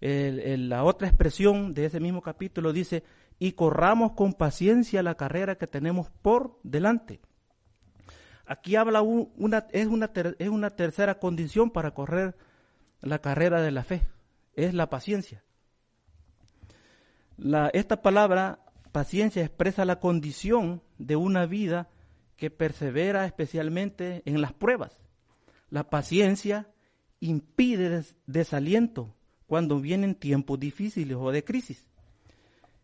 [0.00, 3.04] la otra expresión de ese mismo capítulo dice,
[3.38, 7.20] y corramos con paciencia la carrera que tenemos por delante.
[8.46, 12.36] Aquí habla una, es, una es una tercera condición para correr
[13.00, 14.02] la carrera de la fe,
[14.54, 15.42] es la paciencia.
[17.72, 18.60] Esta palabra
[18.92, 21.88] paciencia expresa la condición de una vida
[22.36, 25.00] que persevera especialmente en las pruebas.
[25.70, 26.68] La paciencia
[27.24, 29.14] impide desaliento
[29.46, 31.88] cuando vienen tiempos difíciles o de crisis.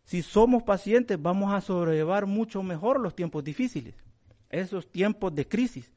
[0.03, 3.93] Si somos pacientes, vamos a sobrellevar mucho mejor los tiempos difíciles,
[4.49, 5.91] esos tiempos de crisis.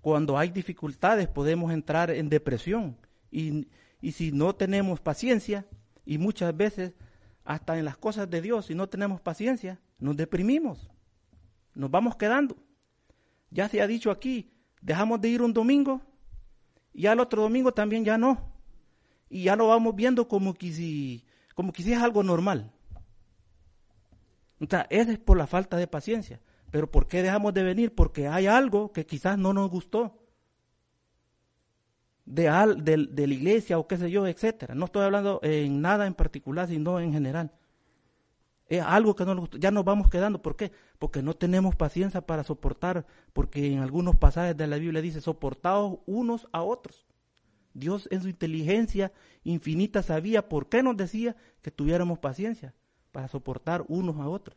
[0.00, 2.96] Cuando hay dificultades podemos entrar en depresión
[3.30, 3.66] y,
[4.00, 5.66] y si no tenemos paciencia,
[6.06, 6.94] y muchas veces
[7.44, 10.88] hasta en las cosas de Dios, si no tenemos paciencia, nos deprimimos,
[11.74, 12.56] nos vamos quedando.
[13.50, 16.02] Ya se ha dicho aquí, dejamos de ir un domingo
[16.92, 18.52] y al otro domingo también ya no.
[19.28, 21.24] Y ya lo vamos viendo como que si,
[21.54, 22.72] como que es algo normal.
[24.60, 26.40] O sea, es por la falta de paciencia.
[26.70, 27.94] Pero ¿por qué dejamos de venir?
[27.94, 30.16] Porque hay algo que quizás no nos gustó.
[32.24, 34.74] De, al, de, la iglesia o qué sé yo, etcétera.
[34.74, 37.50] No estoy hablando en nada en particular, sino en general.
[38.70, 39.50] Es algo que no nos.
[39.50, 40.40] Ya nos vamos quedando.
[40.40, 40.70] ¿Por qué?
[41.00, 43.04] Porque no tenemos paciencia para soportar.
[43.32, 47.04] Porque en algunos pasajes de la Biblia dice, soportados unos a otros.
[47.74, 52.72] Dios en su inteligencia infinita sabía por qué nos decía que tuviéramos paciencia
[53.10, 54.56] para soportar unos a otros.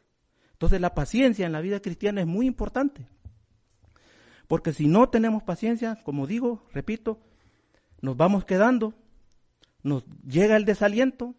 [0.52, 3.08] Entonces la paciencia en la vida cristiana es muy importante.
[4.48, 7.20] Porque si no tenemos paciencia, como digo, repito,
[8.00, 8.94] nos vamos quedando,
[9.82, 11.34] nos llega el desaliento,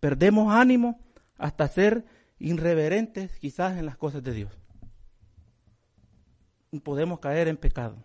[0.00, 1.00] perdemos ánimo
[1.40, 2.04] hasta ser
[2.38, 4.52] irreverentes quizás en las cosas de Dios.
[6.84, 7.96] Podemos caer en pecado.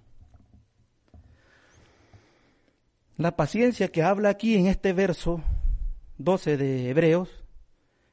[3.17, 5.41] La paciencia que habla aquí en este verso
[6.17, 7.29] 12 de Hebreos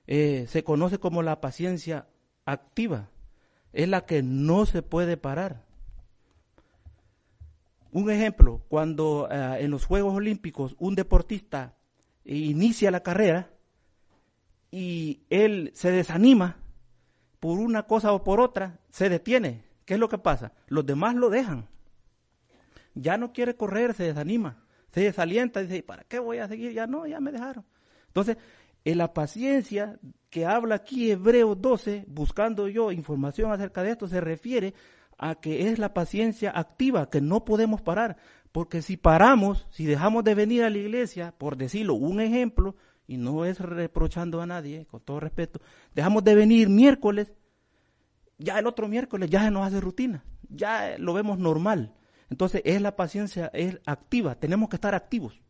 [0.07, 2.07] eh, se conoce como la paciencia
[2.45, 3.09] activa.
[3.73, 5.65] Es la que no se puede parar.
[7.91, 11.75] Un ejemplo, cuando eh, en los Juegos Olímpicos un deportista
[12.25, 13.51] inicia la carrera
[14.73, 16.57] y él se desanima
[17.39, 19.65] por una cosa o por otra, se detiene.
[19.85, 20.53] ¿Qué es lo que pasa?
[20.67, 21.69] Los demás lo dejan.
[22.95, 26.73] Ya no quiere correr, se desanima, se desalienta, dice, ¿para qué voy a seguir?
[26.73, 27.65] Ya no, ya me dejaron.
[28.09, 28.39] Entonces,
[28.85, 29.99] en la paciencia
[30.31, 34.75] que habla aquí Hebreos 12, buscando yo información acerca de esto, se refiere
[35.19, 38.17] a que es la paciencia activa, que no podemos parar,
[38.51, 42.77] porque si paramos, si dejamos de venir a la iglesia, por decirlo, un ejemplo,
[43.13, 45.61] y no es reprochando a nadie, con todo respeto,
[45.95, 47.31] dejamos de venir miércoles,
[48.39, 51.93] ya el otro miércoles ya se nos hace rutina, ya lo vemos normal.
[52.31, 55.43] Entonces es la paciencia, es activa, tenemos que estar activos.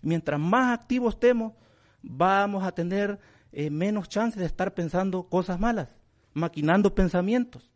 [0.00, 1.52] Mientras más activos estemos,
[2.00, 3.18] vamos a tener
[3.52, 5.94] eh, menos chance de estar pensando cosas malas,
[6.32, 7.70] maquinando pensamientos.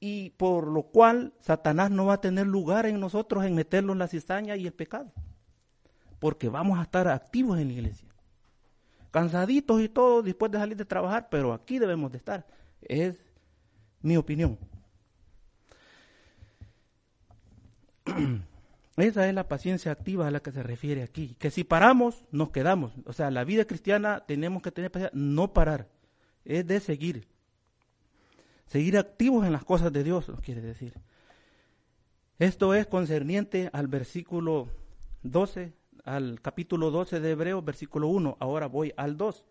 [0.00, 3.98] Y por lo cual Satanás no va a tener lugar en nosotros en meterlo en
[3.98, 5.12] la cizaña y el pecado.
[6.26, 8.08] Porque vamos a estar activos en la iglesia.
[9.12, 12.44] Cansaditos y todo después de salir de trabajar, pero aquí debemos de estar.
[12.82, 13.14] Es
[14.02, 14.58] mi opinión.
[18.96, 21.36] Esa es la paciencia activa a la que se refiere aquí.
[21.38, 22.90] Que si paramos, nos quedamos.
[23.04, 25.86] O sea, la vida cristiana tenemos que tener paciencia, no parar.
[26.44, 27.28] Es de seguir.
[28.66, 30.92] Seguir activos en las cosas de Dios, quiere decir.
[32.40, 34.66] Esto es concerniente al versículo
[35.22, 38.36] 12, al capítulo 12 de Hebreos, versículo 1.
[38.40, 39.44] Ahora voy al 2.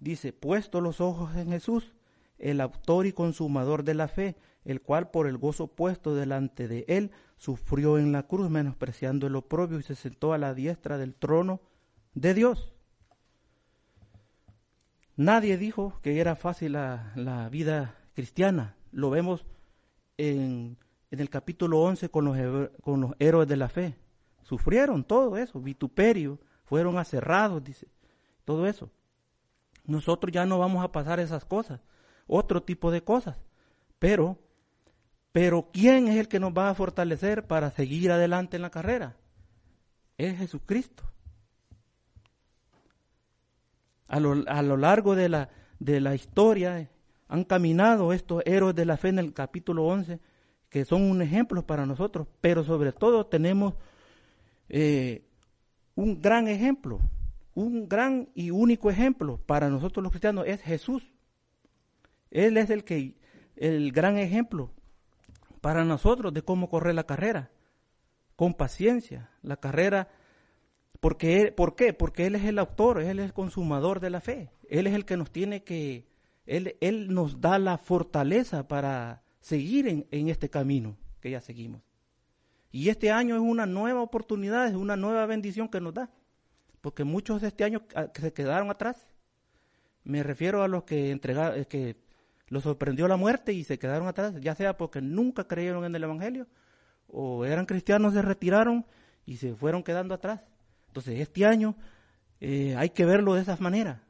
[0.00, 1.94] Dice, puesto los ojos en Jesús,
[2.38, 6.84] el autor y consumador de la fe, el cual por el gozo puesto delante de
[6.88, 11.14] él sufrió en la cruz, menospreciando el oprobio, y se sentó a la diestra del
[11.14, 11.60] trono
[12.14, 12.72] de Dios.
[15.14, 18.74] Nadie dijo que era fácil la, vida cristiana.
[18.90, 19.46] Lo vemos
[20.18, 20.76] en,
[21.10, 23.94] el capítulo 11 con los, con los héroes de la fe.
[24.46, 27.88] Sufrieron todo eso, vituperio, fueron aserrados, dice,
[28.44, 28.92] todo eso.
[29.84, 31.80] Nosotros ya no vamos a pasar esas cosas,
[32.28, 33.40] otro tipo de cosas,
[33.98, 34.38] pero
[35.32, 39.16] pero ¿quién es el que nos va a fortalecer para seguir adelante en la carrera?
[40.16, 41.02] Es Jesucristo.
[44.06, 46.88] A lo, largo de la, de la historia
[47.26, 50.20] han caminado estos héroes de la fe en el capítulo 11,
[50.70, 53.74] que son un ejemplo para nosotros, pero sobre todo tenemos
[54.68, 55.24] eh,
[55.94, 57.00] un gran ejemplo,
[57.54, 61.12] un gran y único ejemplo para nosotros los cristianos es Jesús.
[62.30, 63.14] Él es el que
[63.56, 64.72] el gran ejemplo
[65.60, 67.50] para nosotros de cómo correr la carrera,
[68.36, 70.08] con paciencia, la carrera,
[71.00, 71.92] porque ¿por qué?
[71.92, 75.04] Porque Él es el autor, Él es el consumador de la fe, Él es el
[75.04, 76.06] que nos tiene que,
[76.44, 81.82] Él, él nos da la fortaleza para seguir en, en este camino que ya seguimos.
[82.76, 86.10] Y este año es una nueva oportunidad, es una nueva bendición que nos da,
[86.82, 89.08] porque muchos de este año ah, se quedaron atrás.
[90.04, 91.96] Me refiero a los que entregaron, que
[92.48, 96.04] los sorprendió la muerte y se quedaron atrás, ya sea porque nunca creyeron en el
[96.04, 96.48] Evangelio
[97.08, 98.84] o eran cristianos, se retiraron
[99.24, 100.42] y se fueron quedando atrás.
[100.88, 101.76] Entonces este año
[102.42, 104.02] eh, hay que verlo de esa manera,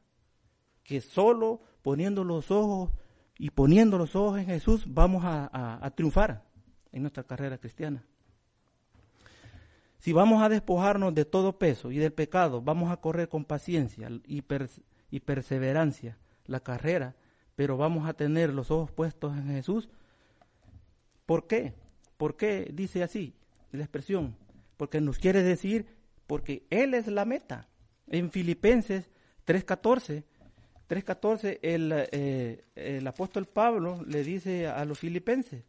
[0.83, 2.91] que solo poniendo los ojos
[3.39, 6.43] y poniendo los ojos en Jesús vamos a, triunfar
[6.91, 8.05] en nuestra carrera cristiana.
[10.07, 14.09] Si vamos a despojarnos de todo peso y del pecado, vamos a correr con paciencia
[14.25, 14.45] y,
[15.11, 16.17] y perseverancia
[16.47, 17.17] la carrera
[17.57, 19.89] pero vamos a tener los ojos puestos en Jesús.
[21.27, 21.73] ¿Por qué?
[22.19, 23.35] ¿Por qué dice así
[23.73, 24.37] la expresión?
[24.77, 25.87] Porque nos quiere decir,
[26.29, 27.67] porque Él es la meta.
[28.07, 29.11] En Filipenses
[29.45, 30.23] 3.14,
[30.89, 35.65] 3.14 el, eh, el apóstol Pablo le dice a los filipenses,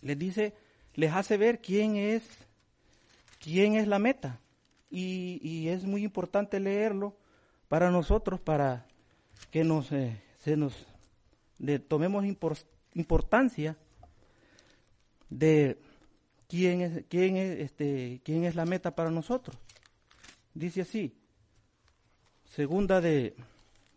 [0.00, 0.54] les dice,
[0.94, 2.45] les hace ver quién es,
[3.40, 4.40] quién es la meta.
[4.90, 7.16] Y, es muy importante leerlo
[7.68, 8.86] para nosotros, para
[9.50, 10.18] que nos, eh,
[11.88, 12.24] tomemos
[12.94, 13.76] importancia
[15.28, 15.78] de
[16.48, 19.56] quién es, quién es, este, quién es la meta para nosotros.
[20.54, 21.14] Dice así,
[22.44, 23.34] segunda de,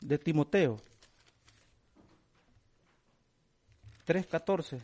[0.01, 0.81] de Timoteo
[4.09, 4.81] 3.14.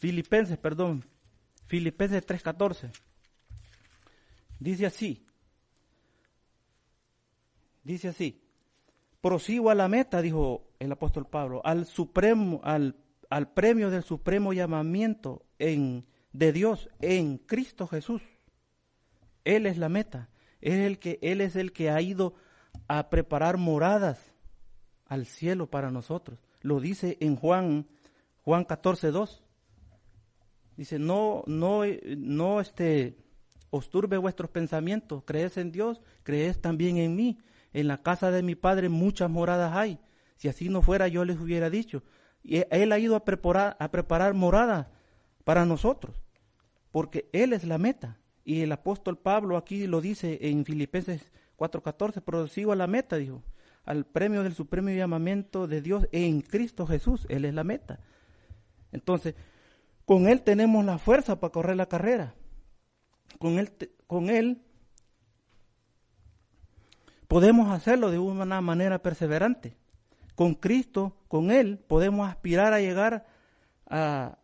[0.00, 1.04] Filipenses, perdón,
[1.66, 2.90] Filipenses 3:14.
[4.58, 5.26] Dice así,
[7.84, 8.42] dice así,
[9.20, 12.96] prosigo a la meta, dijo el apóstol Pablo, al supremo, al,
[13.28, 18.22] al premio del supremo llamamiento en, de Dios en Cristo Jesús.
[19.44, 20.30] Él es la meta,
[20.62, 22.34] es el que, Él es el que ha ido
[22.88, 24.32] a preparar moradas
[25.04, 26.38] al cielo para nosotros.
[26.62, 27.86] Lo dice en Juan,
[28.44, 29.44] Juan 14, 2.
[30.80, 31.82] Dice, no, no,
[32.16, 33.18] no este,
[33.68, 37.36] os turbe vuestros pensamientos, crees en Dios, crees también en mí.
[37.74, 39.98] En la casa de mi padre muchas moradas hay.
[40.36, 42.02] Si así no fuera, yo les hubiera dicho.
[42.42, 44.90] Y él ha ido a preparar, morada
[45.44, 46.16] para nosotros,
[46.90, 48.16] porque Él es la meta.
[48.42, 53.42] Y el apóstol Pablo aquí lo dice en Filipenses 4:14, prosigo a la meta, dijo,
[53.84, 58.00] al premio del supremo llamamiento de Dios en Cristo Jesús, Él es la meta.
[58.92, 59.34] Entonces,
[60.04, 62.34] con Él tenemos la fuerza para correr la carrera.
[63.38, 63.72] Con Él,
[64.06, 64.62] con él
[67.28, 69.76] podemos hacerlo de una manera perseverante.
[70.34, 73.26] Con Cristo, con Él, podemos aspirar a llegar
[73.86, 74.38] a,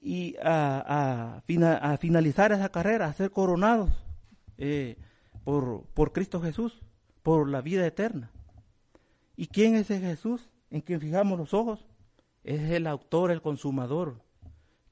[0.00, 3.90] y a, finalizar esa carrera, a ser coronados
[4.58, 4.96] eh,
[5.44, 6.82] por, por Cristo Jesús,
[7.22, 8.32] por la vida eterna.
[9.36, 11.86] ¿Y quién es ese Jesús en quien fijamos los ojos?
[12.42, 14.20] Es el autor, el consumador.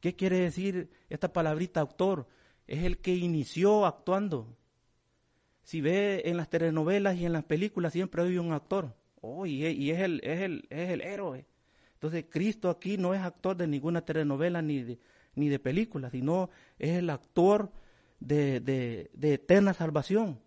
[0.01, 2.27] ¿Qué quiere decir esta palabrita autor?
[2.67, 4.57] Es el que inició actuando.
[5.63, 8.95] Si ve en las telenovelas y en las películas siempre hay un actor.
[9.21, 11.47] Oh, y, es, el, es, el, es el héroe.
[11.95, 14.99] Entonces Cristo aquí no es actor de ninguna telenovela ni de,
[15.35, 16.49] ni de película, sino
[16.79, 17.71] es el actor
[18.19, 20.41] de, de, de eterna salvación.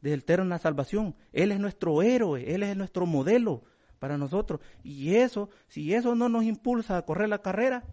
[0.00, 1.14] De eterna salvación.
[1.32, 3.62] Él es nuestro héroe, Él es nuestro modelo
[4.00, 4.60] para nosotros.
[4.82, 7.84] Y eso, si eso no nos impulsa a correr la carrera,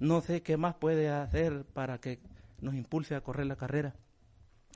[0.00, 2.20] no sé qué más puede hacer para que
[2.60, 3.94] nos impulse a correr la carrera.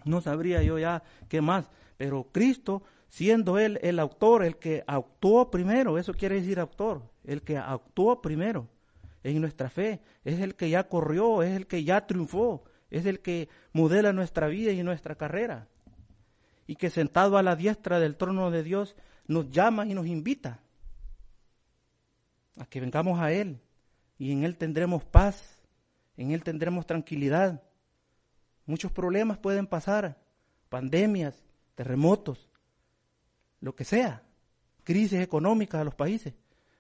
[0.04, 5.50] No sabría yo ya qué más, pero Cristo, siendo Él el autor, el que actuó
[5.50, 8.68] primero, eso quiere decir autor, el que actuó primero
[9.22, 13.20] en nuestra fe, es el que ya corrió, es el que ya triunfó, es el
[13.20, 15.68] que modela nuestra vida y nuestra carrera.
[16.66, 18.96] Y que sentado a la diestra del trono de Dios
[19.26, 20.60] nos llama y nos invita
[22.58, 23.60] a que vengamos a Él
[24.22, 25.58] y en Él tendremos paz,
[26.16, 27.60] en Él tendremos tranquilidad.
[28.66, 30.16] Muchos problemas pueden pasar,
[30.68, 31.42] pandemias,
[31.74, 32.48] terremotos,
[33.58, 34.22] lo que sea,
[34.84, 36.34] crisis económicas a los países.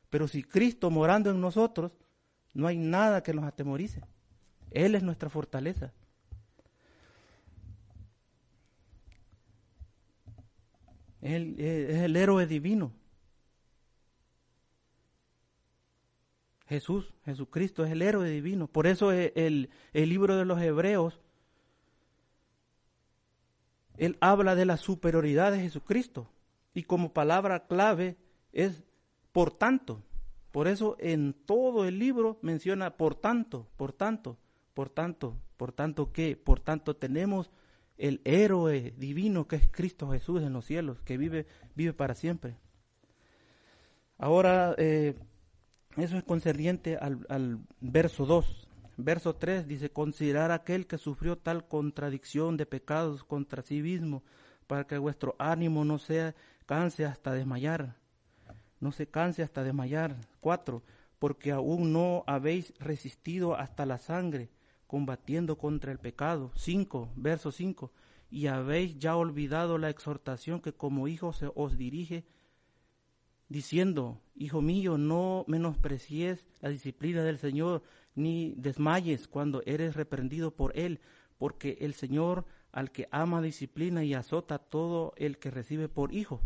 [0.08, 1.90] Pero si Cristo morando en nosotros,
[2.54, 4.02] no hay nada que nos atemorice.
[4.70, 5.92] Él es nuestra fortaleza.
[11.20, 12.92] Él es el héroe divino.
[16.72, 18.66] Jesús, Jesucristo es el héroe divino.
[18.66, 21.20] Por eso el, el libro de los Hebreos,
[23.98, 26.30] él habla de la superioridad de Jesucristo.
[26.72, 28.16] Y como palabra clave
[28.52, 28.82] es
[29.32, 30.02] por tanto.
[30.50, 34.38] Por eso en todo el libro menciona por tanto, por tanto,
[34.72, 37.50] por tanto, por tanto que, por tanto tenemos
[37.98, 42.56] el héroe divino que es Cristo Jesús en los cielos, que vive, vive para siempre.
[44.16, 45.14] Ahora, eh,
[45.96, 48.68] eso es concerniente al, verso 2.
[48.96, 54.22] Verso 3 dice, considerar aquel que sufrió tal contradicción de pecados contra sí mismo,
[54.66, 56.34] para que vuestro ánimo no se
[56.66, 57.96] canse hasta desmayar.
[58.80, 60.16] No se canse hasta desmayar.
[60.40, 60.82] 4.
[61.18, 64.50] Porque aún no habéis resistido hasta la sangre,
[64.86, 66.52] combatiendo contra el pecado.
[66.56, 67.12] 5.
[67.16, 67.92] Verso 5.
[68.30, 72.24] Y habéis ya olvidado la exhortación que como hijo se os dirige
[73.52, 77.82] diciendo, Hijo mío, no menosprecies la disciplina del Señor,
[78.14, 81.00] ni desmayes cuando eres reprendido por Él,
[81.38, 86.40] porque el Señor al que ama disciplina y azota todo el que recibe por hijo.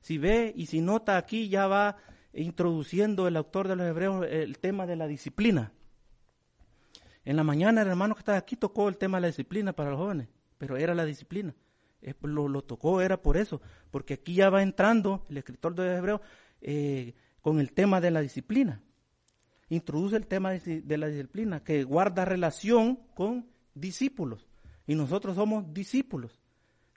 [0.00, 1.96] Si ve y si nota aquí ya va
[2.32, 5.72] introduciendo el autor de los Hebreos el tema de la disciplina.
[7.24, 9.90] En la mañana el hermano que está aquí tocó el tema de la disciplina para
[9.90, 10.28] los jóvenes,
[10.58, 11.54] pero era la disciplina.
[12.22, 16.20] Lo, tocó, era por eso, porque aquí ya va entrando el escritor de Hebreo
[16.60, 18.82] eh, con el tema de la disciplina.
[19.68, 24.46] Introduce el tema de, la disciplina, que guarda relación con discípulos.
[24.86, 26.40] Y nosotros somos discípulos,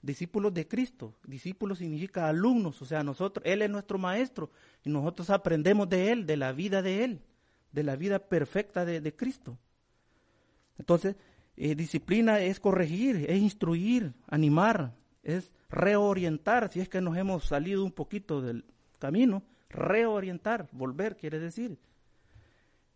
[0.02, 1.14] discípulos de Cristo.
[1.24, 4.50] Discípulos significa alumnos, o sea, nosotros, Él es nuestro maestro
[4.82, 7.20] y nosotros aprendemos de Él, de la vida de Él,
[7.70, 9.56] de la vida perfecta de, Cristo.
[10.78, 11.14] Entonces,
[11.56, 14.92] eh, disciplina es corregir, es instruir, animar,
[15.22, 18.64] es reorientar, si es que nos hemos salido un poquito del
[18.98, 21.78] camino, reorientar, volver quiere decir.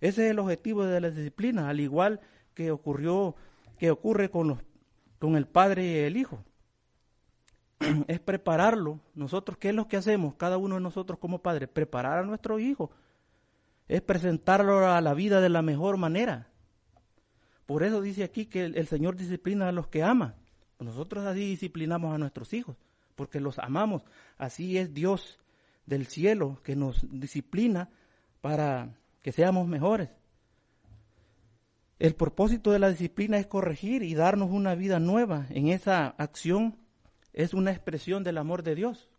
[0.00, 2.20] Ese es el objetivo de la disciplina, al igual
[2.54, 3.34] que ocurrió,
[3.78, 4.58] que ocurre con los,
[5.18, 6.44] con el padre y el hijo.
[8.08, 9.00] es prepararlo.
[9.14, 10.34] Nosotros, ¿qué es lo que hacemos?
[10.34, 12.90] Cada uno de nosotros como padres, preparar a nuestro hijo.
[13.88, 16.48] Es presentarlo a la vida de la mejor manera.
[17.68, 20.36] Por eso dice aquí que el, Señor disciplina a los que ama.
[20.78, 22.78] Nosotros así disciplinamos a nuestros hijos,
[23.14, 24.04] porque los amamos.
[24.38, 25.38] Así es Dios
[25.84, 27.90] del cielo que nos disciplina
[28.40, 30.08] para que seamos mejores.
[31.98, 35.46] El propósito de la disciplina es corregir y darnos una vida nueva.
[35.50, 36.78] En esa acción
[37.34, 39.10] es una expresión del amor de Dios.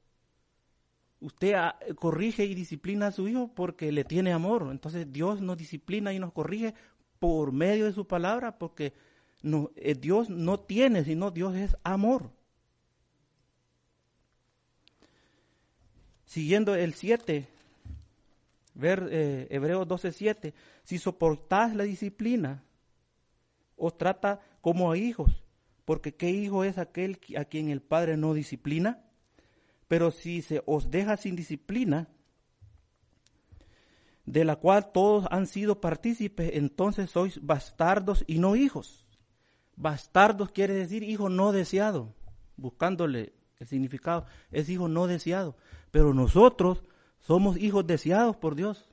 [1.20, 4.70] Usted ah, corrige y disciplina a su hijo porque le tiene amor.
[4.72, 6.74] Entonces Dios nos disciplina y nos corrige
[7.20, 8.93] por medio de su palabra, porque
[9.41, 12.32] no, eh, Dios no tiene, sino Dios es amor.
[16.26, 17.47] Siguiendo el 7,
[18.76, 20.53] ver eh, Hebreos 12, 7,
[20.84, 22.63] si soportás la disciplina,
[23.76, 25.43] os trata como a hijos,
[25.86, 29.03] porque ¿qué hijo es aquel a quien el Padre no disciplina?
[29.88, 32.07] Pero si se os deja sin disciplina,
[34.30, 39.03] de la cual todos han sido partícipes, entonces sois bastardos y no hijos.
[39.75, 42.13] Bastardos quiere decir hijo no deseado,
[42.55, 45.55] buscándole el significado, es hijo no deseado.
[45.89, 46.84] Pero nosotros
[47.17, 48.88] somos hijos deseados por Dios.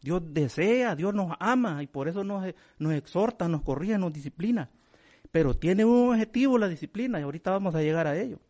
[0.00, 2.42] Dios desea, Dios nos ama y por eso nos,
[2.78, 4.70] nos exhorta, nos corrige, nos disciplina.
[5.30, 8.40] Pero tiene un objetivo la disciplina y ahorita vamos a llegar a ello.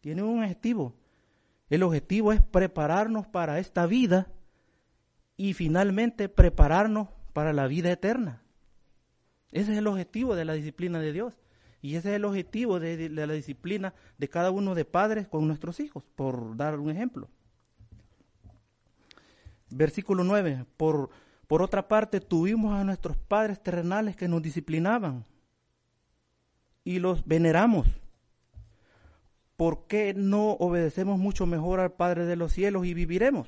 [0.00, 0.94] Tiene un objetivo.
[1.68, 4.28] El objetivo es prepararnos para esta vida
[5.36, 8.42] y finalmente prepararnos para la vida eterna.
[9.50, 11.38] Ese es el objetivo de la disciplina de Dios.
[11.80, 15.80] Y ese es el objetivo de, la disciplina de cada uno de padres con nuestros
[15.80, 17.28] hijos, por dar un ejemplo.
[19.70, 20.64] Versículo 9.
[20.76, 21.10] Por,
[21.46, 25.26] por otra parte, tuvimos a nuestros padres terrenales que nos disciplinaban
[26.84, 27.86] y los veneramos.
[29.56, 33.46] ¿Por qué no obedecemos mucho mejor al Padre de los cielos y viviremos?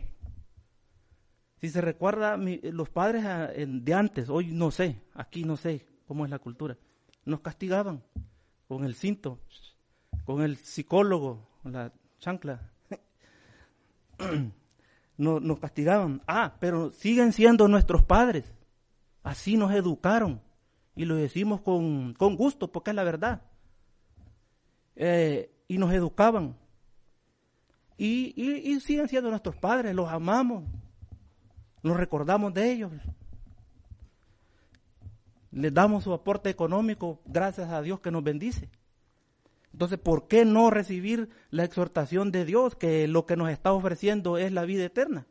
[1.66, 6.24] Si se recuerda, los padres ah, de antes, hoy no sé, aquí no sé cómo
[6.24, 6.78] es la cultura,
[7.24, 8.04] nos castigaban
[8.68, 9.40] con el cinto,
[10.24, 12.70] con el psicólogo, con la chancla.
[15.18, 16.22] nos, nos castigaban.
[16.28, 18.44] Ah, pero siguen siendo nuestros padres.
[19.24, 20.40] Así nos educaron.
[20.94, 23.42] Y lo decimos con, con gusto, porque es la verdad.
[24.94, 26.56] Eh, y nos educaban.
[27.98, 30.62] Y, y, siguen siendo nuestros padres, los amamos,
[31.86, 32.92] nos recordamos de ellos.
[35.52, 38.68] Les damos su aporte económico, gracias a Dios que nos bendice.
[39.72, 44.36] Entonces, ¿por qué no recibir la exhortación de Dios que lo que nos está ofreciendo
[44.36, 45.26] es la vida eterna?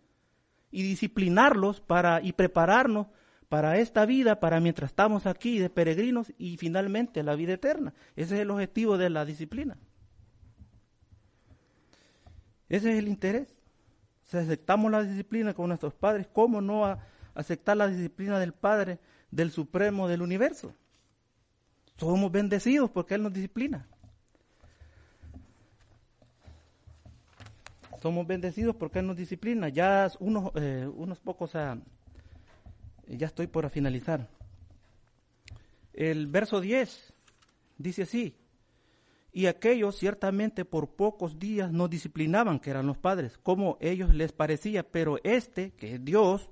[0.72, 3.08] Y disciplinarlos para y prepararnos
[3.50, 7.94] para esta vida, para mientras estamos aquí de peregrinos y finalmente la vida eterna.
[8.16, 9.78] Ese es el objetivo de la disciplina.
[12.70, 13.55] Ese es el interés.
[14.26, 16.98] Si aceptamos la disciplina con nuestros padres, ¿cómo no
[17.36, 19.00] aceptar la disciplina del Padre,
[19.30, 20.74] del Supremo del universo?
[21.98, 23.88] Somos bendecidos porque Él nos disciplina.
[28.02, 29.70] Somos bendecidos porque Él nos disciplina.
[29.70, 30.90] Ya unos, eh,
[31.24, 34.28] pocos ya estoy por finalizar.
[35.94, 37.14] El verso 10
[37.78, 38.36] dice así,
[39.36, 44.32] y aquellos ciertamente por pocos días no disciplinaban, que eran los padres, como ellos les
[44.32, 46.50] parecía, pero este, que es Dios,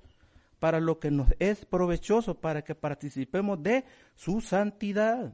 [0.59, 5.34] para lo que nos es provechoso, para que participemos de su santidad.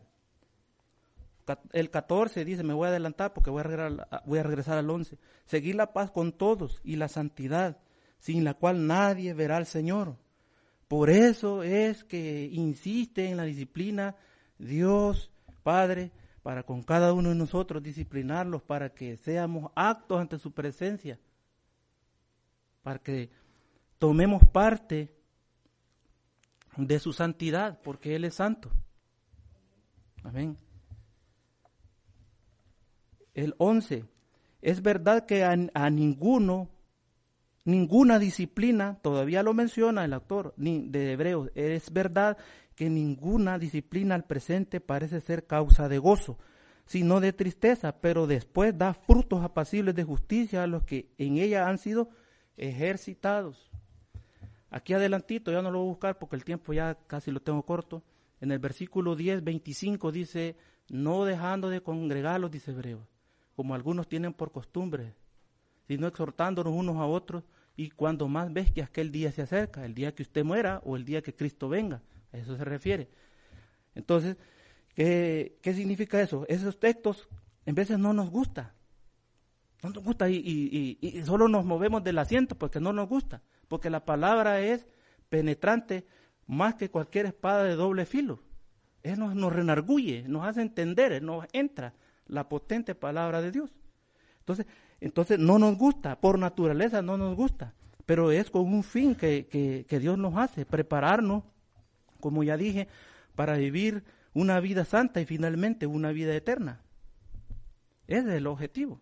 [1.74, 4.88] El 14 dice, me voy a adelantar porque voy a regresar, voy a regresar al
[4.88, 5.18] 11.
[5.45, 7.80] Seguir la paz con todos y la santidad,
[8.20, 10.18] sin la cual nadie verá al Señor.
[10.88, 14.16] Por eso es que insiste en la disciplina
[14.60, 15.32] Dios
[15.64, 16.12] Padre
[16.50, 21.20] para con cada uno de nosotros disciplinarlos para que seamos actos ante su presencia,
[22.82, 23.30] para que
[24.00, 25.14] tomemos parte
[26.76, 28.72] de su santidad, porque Él es santo.
[30.24, 30.58] Amén.
[33.36, 34.06] El 11.
[34.64, 36.68] Es verdad que a, a ninguno
[37.66, 42.38] ninguna disciplina, todavía lo menciona el autor de Hebreos, es verdad
[42.76, 46.38] que ninguna disciplina al presente parece ser causa de gozo,
[46.86, 51.68] sino de tristeza, pero después da frutos apacibles de justicia a los que en ella
[51.68, 52.10] han sido
[52.57, 53.70] ejercitados.
[54.72, 57.64] Aquí adelantito, ya no lo voy a buscar porque el tiempo ya casi lo tengo
[57.64, 58.03] corto.
[58.39, 60.55] En el versículo 10, 25 dice,
[60.89, 63.01] no dejando de congregarlos, dice Hebreos,
[63.55, 65.16] como algunos tienen por costumbre,
[65.90, 67.44] sino exhortándonos unos a otros,
[67.76, 70.96] y cuando más ves que aquel día se acerca, el día que usted muera o
[70.96, 73.10] el día que Cristo venga, a eso se refiere.
[73.96, 74.38] Entonces,
[74.94, 76.46] ¿qué, significa eso?
[76.48, 77.28] Esos textos
[77.66, 78.76] en veces no nos gusta,
[79.82, 83.90] no nos gusta y, y, solo nos movemos del asiento porque no nos gusta, porque
[83.90, 84.86] la palabra es
[85.30, 86.06] penetrante
[86.46, 88.44] más que cualquier espada de doble filo.
[89.02, 91.96] Eso nos, nos renarguye, nos hace entender, nos entra
[92.28, 93.79] la potente palabra de Dios.
[94.50, 94.66] Entonces,
[95.00, 97.74] entonces no nos gusta, por naturaleza no nos gusta,
[98.08, 101.43] pero es con un fin que, Dios nos hace, prepararnos,
[102.20, 102.88] como ya dije,
[103.36, 106.82] para vivir una vida santa y finalmente una vida eterna.
[108.08, 109.00] Ese es el objetivo.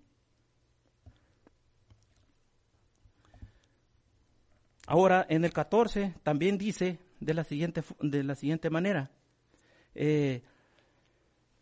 [4.86, 9.12] Ahora, en el 14 también dice de la siguiente, de la siguiente manera,
[9.96, 10.42] eh,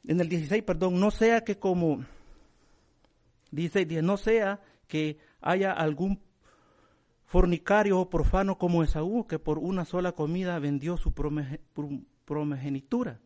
[0.07, 2.03] en el 16, perdón, no sea que como
[3.55, 6.19] Dice, no sea que haya algún
[7.23, 13.21] fornicario o profano como Esaú, que por una sola comida vendió su primogenitura.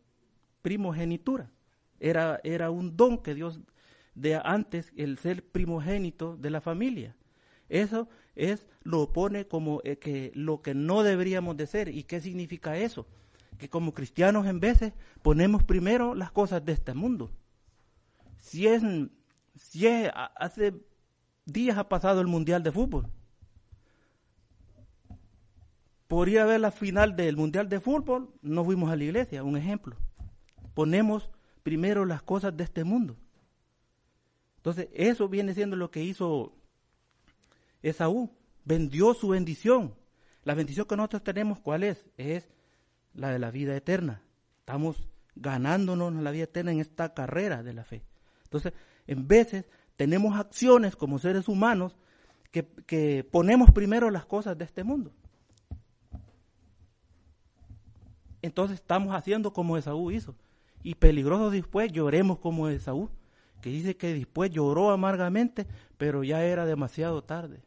[0.62, 1.50] Primogenitura.
[1.98, 3.60] Era, era un don que Dios
[4.14, 7.16] de antes, el ser primogénito de la familia.
[7.68, 11.88] Eso es, lo pone como eh, que lo que no deberíamos de ser.
[11.88, 13.08] ¿Y qué significa eso?
[13.58, 17.32] Que como cristianos en veces ponemos primero las cosas de este mundo.
[18.38, 18.84] Si es
[19.54, 20.74] Si hace
[21.44, 23.10] días ha pasado el Mundial de Fútbol.
[26.06, 29.44] Por ir a ver la final del Mundial de Fútbol, no fuimos a la iglesia,
[29.44, 29.96] un ejemplo.
[30.74, 31.30] Ponemos
[31.62, 33.16] primero las cosas de este mundo.
[34.56, 36.56] Entonces, eso viene siendo lo que hizo
[37.82, 38.30] Esaú.
[38.64, 39.94] Vendió su bendición.
[40.42, 42.04] La bendición que nosotros tenemos, ¿cuál es?
[42.16, 42.48] Es
[43.14, 44.22] la de la vida eterna.
[44.58, 48.02] Estamos ganándonos la vida eterna en esta carrera de la fe.
[48.44, 48.72] Entonces,
[49.06, 51.96] en veces tenemos acciones como seres humanos
[52.50, 55.12] que, que ponemos primero las cosas de este mundo.
[58.42, 60.34] Entonces estamos haciendo como Esaú hizo.
[60.82, 63.10] Y peligroso después lloremos como Esaú,
[63.60, 65.66] que dice que después lloró amargamente,
[65.98, 67.62] pero ya era demasiado tarde.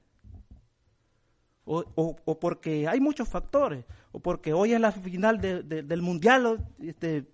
[1.66, 7.26] O, o, porque hay muchos factores, o porque hoy es la final del mundial, este,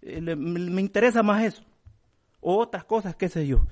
[0.00, 1.62] eh, me interesa más eso,
[2.44, 3.66] o otras cosas, qué sé yo.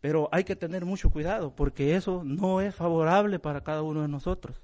[0.00, 4.08] Pero hay que tener mucho cuidado, porque eso no es favorable para cada uno de
[4.08, 4.62] nosotros.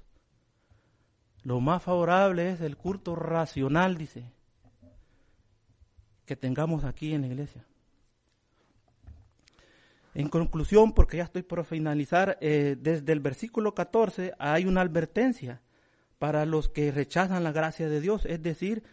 [1.43, 4.31] Lo más favorable es el culto racional, dice,
[6.25, 7.65] que tengamos aquí en la iglesia.
[10.15, 15.61] En conclusión, porque ya estoy por finalizar, eh, desde el versículo 14 hay una advertencia
[16.17, 18.83] para los que rechazan la gracia de Dios, es decir,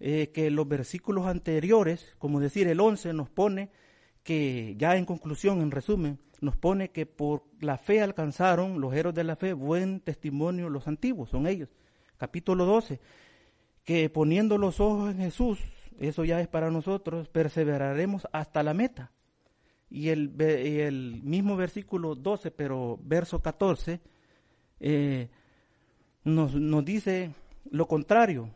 [0.00, 3.70] eh, que los versículos anteriores, como decir el 11, nos pone
[4.24, 9.14] que, ya en conclusión, en resumen, nos pone que por la fe alcanzaron los héroes
[9.14, 11.68] de la fe buen testimonio los antiguos, son ellos.
[12.16, 13.00] Capítulo 12,
[13.84, 15.60] que poniendo los ojos en Jesús,
[15.98, 19.12] eso ya es para nosotros, perseveraremos hasta la meta.
[19.90, 24.00] Y el, el mismo versículo 12, pero verso 14,
[24.80, 25.28] eh,
[26.24, 27.32] nos, nos dice
[27.70, 28.50] lo contrario.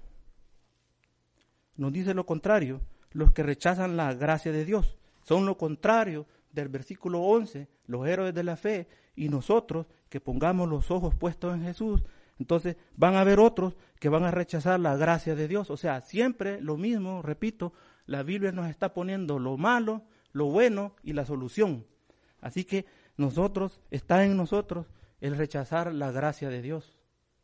[1.76, 2.80] Nos dice lo contrario,
[3.12, 4.97] los que rechazan la gracia de Dios.
[5.28, 10.70] Son lo contrario del versículo 11, los héroes de la fe, y nosotros que pongamos
[10.70, 12.02] los ojos puestos en Jesús,
[12.38, 15.68] entonces van a haber otros que van a rechazar la gracia de Dios.
[15.68, 17.74] O sea, siempre lo mismo, repito,
[18.06, 20.02] la Biblia nos está poniendo lo malo,
[20.32, 21.84] lo bueno y la solución.
[22.40, 22.86] Así que
[23.18, 24.86] nosotros, está en nosotros
[25.20, 26.96] el rechazar la gracia de Dios,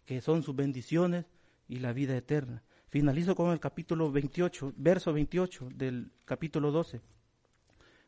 [0.07, 1.27] que son sus bendiciones
[1.69, 2.63] y la vida eterna.
[2.89, 7.03] Finalizo con el capítulo 28, verso 28 del capítulo 12.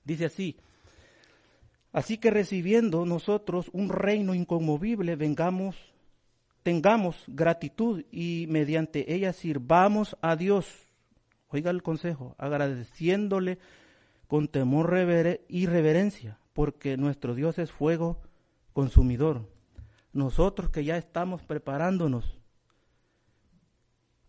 [0.06, 0.56] Dice así,
[1.92, 5.76] así que recibiendo nosotros un reino inconmovible, vengamos
[6.66, 10.66] tengamos gratitud y mediante ella sirvamos a Dios.
[11.48, 13.58] Oiga el consejo, agradeciéndole
[14.26, 14.92] con temor
[15.48, 18.20] y reverencia, porque nuestro Dios es fuego
[18.72, 19.48] consumidor.
[20.12, 22.36] Nosotros que ya estamos preparándonos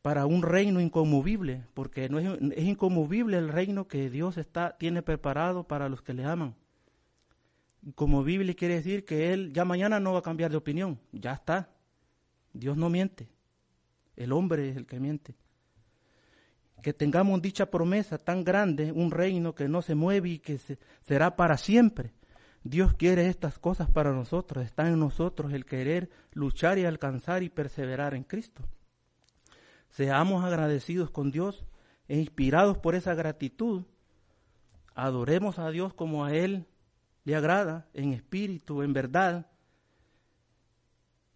[0.02, 5.02] para un reino inconmovible, porque no es, es, inconmovible el reino que Dios está, tiene
[5.02, 6.56] preparado para los que le aman.
[7.84, 11.70] Inconmovible quiere decir que Él ya mañana no va a cambiar de opinión, ya está.
[12.54, 13.30] Dios no miente,
[14.16, 15.36] el hombre es el que miente.
[16.82, 20.60] Que tengamos dicha promesa tan grande, un reino que no se mueve y que
[21.02, 22.14] será para siempre.
[22.64, 27.50] Dios quiere estas cosas para nosotros, está en nosotros el querer luchar y alcanzar y
[27.50, 28.68] perseverar en Cristo.
[29.90, 31.66] Seamos agradecidos con Dios
[32.08, 33.84] e inspirados por esa gratitud,
[34.96, 36.66] adoremos a Dios como a Él
[37.24, 39.48] le agrada, en espíritu, en verdad,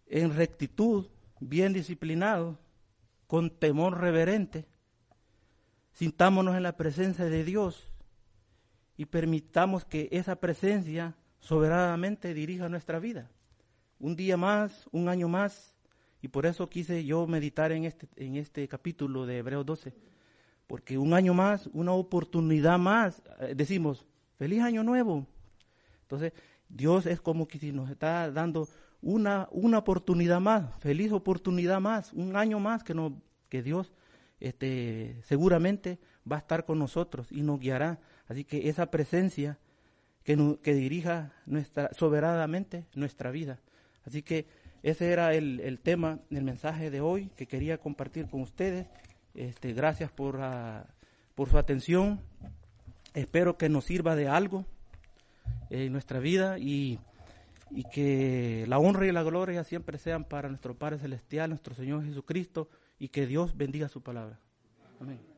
[0.06, 1.06] en rectitud,
[1.38, 2.58] bien disciplinado,
[3.26, 4.66] con temor reverente.
[5.92, 7.92] Sintámonos en la presencia de Dios
[8.96, 13.30] y permitamos que esa presencia soberanamente dirija nuestra vida.
[13.98, 15.71] Un día más, un año más,
[16.22, 19.92] y por eso quise yo meditar en este, en este capítulo de Hebreos 12,
[20.68, 24.06] porque un año más, una oportunidad más, eh, decimos,
[24.38, 25.26] feliz año nuevo.
[26.02, 26.32] Entonces,
[26.68, 28.68] Dios es como que si nos está dando
[29.02, 33.92] una, una oportunidad más, feliz oportunidad más, un año más que, no, que Dios
[34.38, 35.98] este, seguramente
[36.30, 37.98] va a estar con nosotros y nos guiará.
[38.28, 39.58] Así que esa presencia
[40.22, 43.58] que, que dirija nuestra, soberanamente nuestra vida.
[44.04, 44.46] Así que
[44.82, 48.86] ese era el, el, tema, el mensaje de hoy que quería compartir con ustedes.
[49.34, 50.84] Este, gracias por, uh,
[51.34, 52.20] por su atención.
[53.14, 54.64] Espero que nos sirva de algo
[55.70, 56.98] en nuestra vida y
[57.74, 62.04] y que la honra y la gloria siempre sean para nuestro Padre Celestial, nuestro Señor
[62.04, 62.68] Jesucristo,
[62.98, 64.38] y que Dios bendiga su palabra.
[65.00, 65.31] Amén.